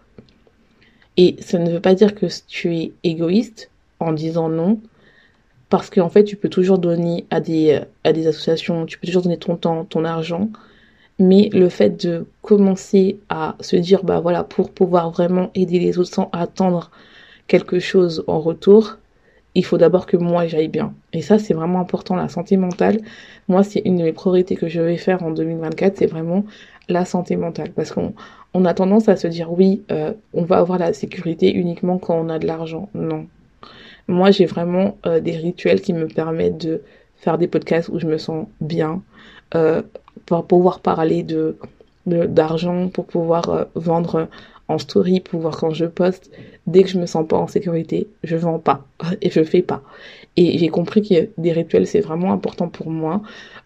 Et 1.17 1.35
ça 1.39 1.57
ne 1.59 1.71
veut 1.71 1.81
pas 1.81 1.95
dire 1.95 2.13
que 2.13 2.27
tu 2.47 2.75
es 2.75 2.91
égoïste 3.03 3.69
en 3.99 4.13
disant 4.13 4.49
non, 4.49 4.79
parce 5.69 5.89
qu'en 5.89 6.09
fait, 6.09 6.23
tu 6.23 6.35
peux 6.35 6.49
toujours 6.49 6.79
donner 6.79 7.25
à 7.29 7.39
des, 7.39 7.81
à 8.03 8.13
des 8.13 8.27
associations, 8.27 8.85
tu 8.85 8.97
peux 8.97 9.07
toujours 9.07 9.21
donner 9.21 9.37
ton 9.37 9.55
temps, 9.55 9.85
ton 9.85 10.03
argent, 10.05 10.49
mais 11.19 11.49
le 11.53 11.69
fait 11.69 12.05
de 12.05 12.25
commencer 12.41 13.19
à 13.29 13.55
se 13.59 13.75
dire, 13.75 14.03
bah 14.03 14.19
voilà, 14.19 14.43
pour 14.43 14.71
pouvoir 14.71 15.11
vraiment 15.11 15.51
aider 15.53 15.79
les 15.79 15.99
autres 15.99 16.13
sans 16.13 16.29
attendre 16.31 16.91
quelque 17.47 17.79
chose 17.79 18.23
en 18.27 18.39
retour, 18.39 18.97
il 19.55 19.65
faut 19.65 19.77
d'abord 19.77 20.05
que 20.05 20.17
moi 20.17 20.47
j'aille 20.47 20.67
bien. 20.69 20.93
Et 21.13 21.21
ça, 21.21 21.39
c'est 21.39 21.53
vraiment 21.53 21.79
important, 21.81 22.15
la 22.15 22.29
santé 22.29 22.55
mentale. 22.55 23.01
Moi, 23.47 23.63
c'est 23.63 23.81
une 23.83 23.97
de 23.97 24.03
mes 24.03 24.13
priorités 24.13 24.55
que 24.55 24.69
je 24.69 24.79
vais 24.79 24.97
faire 24.97 25.23
en 25.23 25.31
2024, 25.31 25.97
c'est 25.97 26.05
vraiment 26.05 26.45
la 26.87 27.05
santé 27.05 27.35
mentale. 27.35 27.71
Parce 27.71 27.91
qu'on 27.91 28.13
on 28.53 28.65
a 28.65 28.73
tendance 28.73 29.09
à 29.09 29.15
se 29.15 29.27
dire, 29.27 29.51
oui, 29.51 29.83
euh, 29.91 30.13
on 30.33 30.43
va 30.43 30.59
avoir 30.59 30.79
la 30.79 30.93
sécurité 30.93 31.53
uniquement 31.53 31.97
quand 31.97 32.15
on 32.15 32.29
a 32.29 32.39
de 32.39 32.47
l'argent. 32.47 32.89
Non, 32.93 33.27
moi, 34.07 34.31
j'ai 34.31 34.45
vraiment 34.45 34.97
euh, 35.05 35.19
des 35.19 35.37
rituels 35.37 35.81
qui 35.81 35.93
me 35.93 36.07
permettent 36.07 36.57
de 36.65 36.81
faire 37.17 37.37
des 37.37 37.47
podcasts 37.47 37.89
où 37.89 37.99
je 37.99 38.07
me 38.07 38.17
sens 38.17 38.47
bien, 38.61 39.03
euh, 39.55 39.81
pour 40.25 40.45
pouvoir 40.45 40.79
parler 40.79 41.23
de 41.23 41.57
d'argent, 42.05 42.89
pour 42.89 43.05
pouvoir 43.05 43.49
euh, 43.49 43.63
vendre 43.75 44.29
en 44.67 44.79
story 44.79 45.19
pour 45.19 45.41
voir 45.41 45.57
quand 45.57 45.71
je 45.71 45.85
poste. 45.85 46.31
Dès 46.65 46.83
que 46.83 46.89
je 46.89 46.97
me 46.97 47.05
sens 47.05 47.27
pas 47.27 47.37
en 47.37 47.47
sécurité, 47.47 48.07
je 48.23 48.35
vends 48.35 48.59
pas 48.59 48.85
et 49.21 49.29
je 49.29 49.43
fais 49.43 49.61
pas. 49.61 49.83
Et 50.37 50.57
j'ai 50.57 50.69
compris 50.69 51.07
que 51.07 51.29
des 51.37 51.51
rituels 51.51 51.87
c'est 51.87 51.99
vraiment 51.99 52.31
important 52.31 52.67
pour 52.67 52.89
moi. 52.89 53.21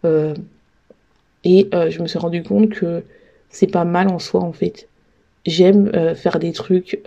Euh, 0.05 0.33
et 1.45 1.67
je 1.73 2.01
me 2.01 2.07
suis 2.07 2.19
rendu 2.19 2.41
compte 2.41 2.69
que 2.69 3.03
c'est 3.49 3.67
pas 3.67 3.83
mal 3.83 4.07
en 4.07 4.19
soi 4.19 4.41
en 4.41 4.53
fait. 4.53 4.87
J'aime 5.45 5.91
faire 6.15 6.39
des 6.39 6.53
trucs 6.53 7.01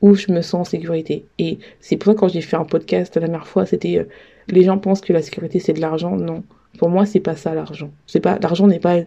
où 0.00 0.14
je 0.16 0.32
me 0.32 0.42
sens 0.42 0.54
en 0.54 0.64
sécurité. 0.64 1.24
Et 1.38 1.60
c'est 1.80 1.96
pour 1.96 2.06
ça 2.06 2.14
que 2.14 2.20
quand 2.20 2.28
j'ai 2.28 2.40
fait 2.40 2.56
un 2.56 2.64
podcast 2.64 3.14
la 3.14 3.20
dernière 3.20 3.46
fois, 3.46 3.64
c'était 3.64 4.04
les 4.48 4.64
gens 4.64 4.78
pensent 4.78 5.00
que 5.00 5.12
la 5.12 5.22
sécurité 5.22 5.60
c'est 5.60 5.74
de 5.74 5.80
l'argent. 5.80 6.16
Non, 6.16 6.42
pour 6.78 6.88
moi 6.88 7.06
c'est 7.06 7.20
pas 7.20 7.36
ça 7.36 7.54
l'argent. 7.54 7.90
C'est 8.06 8.20
pas 8.20 8.38
l'argent 8.38 8.66
n'est 8.66 8.80
pas 8.80 8.98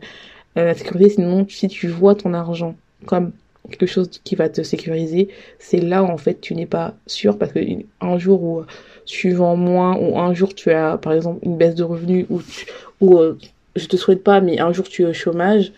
la 0.56 0.74
sécurité. 0.74 1.10
Sinon, 1.10 1.46
si 1.50 1.68
tu 1.68 1.88
vois 1.88 2.16
ton 2.16 2.34
argent 2.34 2.76
comme 3.06 3.32
quelque 3.70 3.86
chose 3.86 4.10
qui 4.24 4.36
va 4.36 4.50
te 4.50 4.64
sécuriser, 4.64 5.30
c'est 5.60 5.80
là 5.80 6.04
où 6.04 6.08
en 6.08 6.18
fait 6.18 6.40
tu 6.42 6.56
n'es 6.56 6.66
pas 6.66 6.94
sûr 7.08 7.38
parce 7.38 7.52
que 7.52 7.60
un 8.02 8.18
jour 8.18 8.44
où 8.44 8.64
tu 9.06 9.32
vends 9.32 9.56
moins 9.56 9.98
ou 9.98 10.18
un 10.20 10.34
jour 10.34 10.54
tu 10.54 10.72
as 10.72 10.98
par 10.98 11.14
exemple 11.14 11.40
une 11.44 11.58
baisse 11.58 11.76
de 11.76 11.84
revenus 11.84 12.26
ou 12.30 12.42
tu, 12.42 12.66
ou 13.02 13.18
euh, 13.18 13.38
je 13.76 13.88
te 13.88 13.98
souhaite 13.98 14.24
pas 14.24 14.42
mais 14.42 14.60
un 14.60 14.72
jour 14.72 14.88
tu 14.88 15.04
es 15.04 15.06
au 15.06 15.14
chômage, 15.14 15.74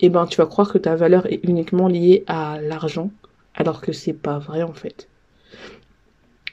et 0.00 0.06
eh 0.06 0.08
ben 0.10 0.26
tu 0.26 0.36
vas 0.36 0.46
croire 0.46 0.72
que 0.72 0.78
ta 0.78 0.94
valeur 0.94 1.26
est 1.26 1.40
uniquement 1.42 1.88
liée 1.88 2.24
à 2.28 2.58
l'argent 2.62 3.10
alors 3.54 3.80
que 3.80 3.92
c'est 3.92 4.12
pas 4.12 4.38
vrai 4.38 4.62
en 4.62 4.72
fait. 4.72 5.08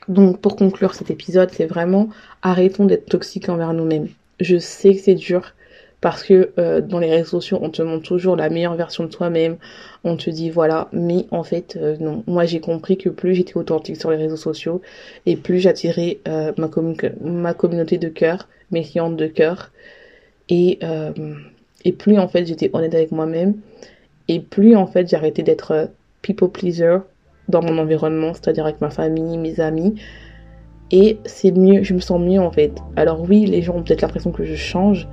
Donc 0.07 0.39
pour 0.41 0.55
conclure 0.55 0.93
cet 0.93 1.09
épisode, 1.09 1.49
c'est 1.51 1.65
vraiment 1.65 2.09
arrêtons 2.41 2.85
d'être 2.85 3.05
toxiques 3.05 3.49
envers 3.49 3.73
nous-mêmes. 3.73 4.09
Je 4.39 4.57
sais 4.57 4.93
que 4.93 5.01
c'est 5.01 5.15
dur, 5.15 5.53
parce 6.01 6.23
que 6.23 6.51
euh, 6.59 6.81
dans 6.81 6.99
les 6.99 7.09
réseaux 7.09 7.41
sociaux, 7.41 7.57
on 7.61 7.69
te 7.69 7.81
montre 7.81 8.03
toujours 8.03 8.35
la 8.35 8.49
meilleure 8.49 8.75
version 8.75 9.05
de 9.05 9.09
toi-même. 9.09 9.57
On 10.03 10.17
te 10.17 10.29
dit 10.29 10.49
voilà, 10.51 10.87
mais 10.91 11.25
en 11.31 11.43
fait, 11.43 11.77
euh, 11.81 11.95
non. 11.99 12.23
Moi, 12.27 12.45
j'ai 12.45 12.59
compris 12.59 12.97
que 12.97 13.09
plus 13.09 13.33
j'étais 13.33 13.57
authentique 13.57 13.97
sur 13.97 14.11
les 14.11 14.17
réseaux 14.17 14.35
sociaux 14.35 14.81
et 15.25 15.35
plus 15.35 15.59
j'attirais 15.59 16.19
euh, 16.27 16.51
ma, 16.57 16.69
ma 17.21 17.53
communauté 17.55 17.97
de 17.97 18.09
cœur, 18.09 18.47
mes 18.71 18.83
clientes 18.83 19.17
de 19.17 19.27
cœur. 19.27 19.71
Et, 20.47 20.77
et 21.83 21.91
plus 21.91 22.19
en 22.19 22.27
fait, 22.27 22.45
j'étais 22.45 22.69
honnête 22.71 22.93
avec 22.93 23.11
moi-même. 23.11 23.55
Et 24.27 24.39
plus 24.39 24.75
en 24.75 24.85
fait, 24.85 25.09
j'arrêtais 25.09 25.41
d'être 25.41 25.89
people 26.21 26.49
pleaser 26.49 26.97
dans 27.49 27.63
mon 27.63 27.79
environnement, 27.79 28.35
c'est-à-dire 28.35 28.65
avec 28.65 28.79
ma 28.79 28.91
famille, 28.91 29.39
mes 29.39 29.59
amis. 29.59 29.95
Et 30.91 31.17
c'est 31.25 31.51
mieux, 31.51 31.83
je 31.83 31.93
me 31.93 31.99
sens 31.99 32.19
mieux 32.19 32.39
en 32.39 32.51
fait. 32.51 32.73
Alors 32.95 33.21
oui, 33.21 33.45
les 33.45 33.61
gens 33.61 33.75
ont 33.75 33.83
peut-être 33.83 34.01
l'impression 34.01 34.31
que 34.31 34.43
je 34.43 34.55
change, 34.55 35.07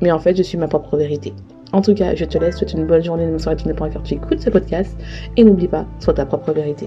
mais 0.00 0.10
en 0.10 0.18
fait, 0.18 0.36
je 0.36 0.42
suis 0.42 0.58
ma 0.58 0.68
propre 0.68 0.96
vérité. 0.96 1.32
En 1.72 1.82
tout 1.82 1.94
cas, 1.94 2.14
je 2.14 2.24
te 2.24 2.38
laisse, 2.38 2.56
souhaite 2.56 2.72
une 2.72 2.86
bonne 2.86 3.02
journée, 3.02 3.24
une 3.24 3.30
bonne 3.30 3.38
soirée, 3.38 3.56
tu 3.56 3.66
n'es 3.66 3.74
pas 3.74 3.86
encore, 3.86 4.02
tu 4.02 4.14
écoutes 4.14 4.40
ce 4.40 4.50
podcast, 4.50 4.96
et 5.36 5.44
n'oublie 5.44 5.68
pas, 5.68 5.86
sois 5.98 6.14
ta 6.14 6.26
propre 6.26 6.52
vérité. 6.52 6.86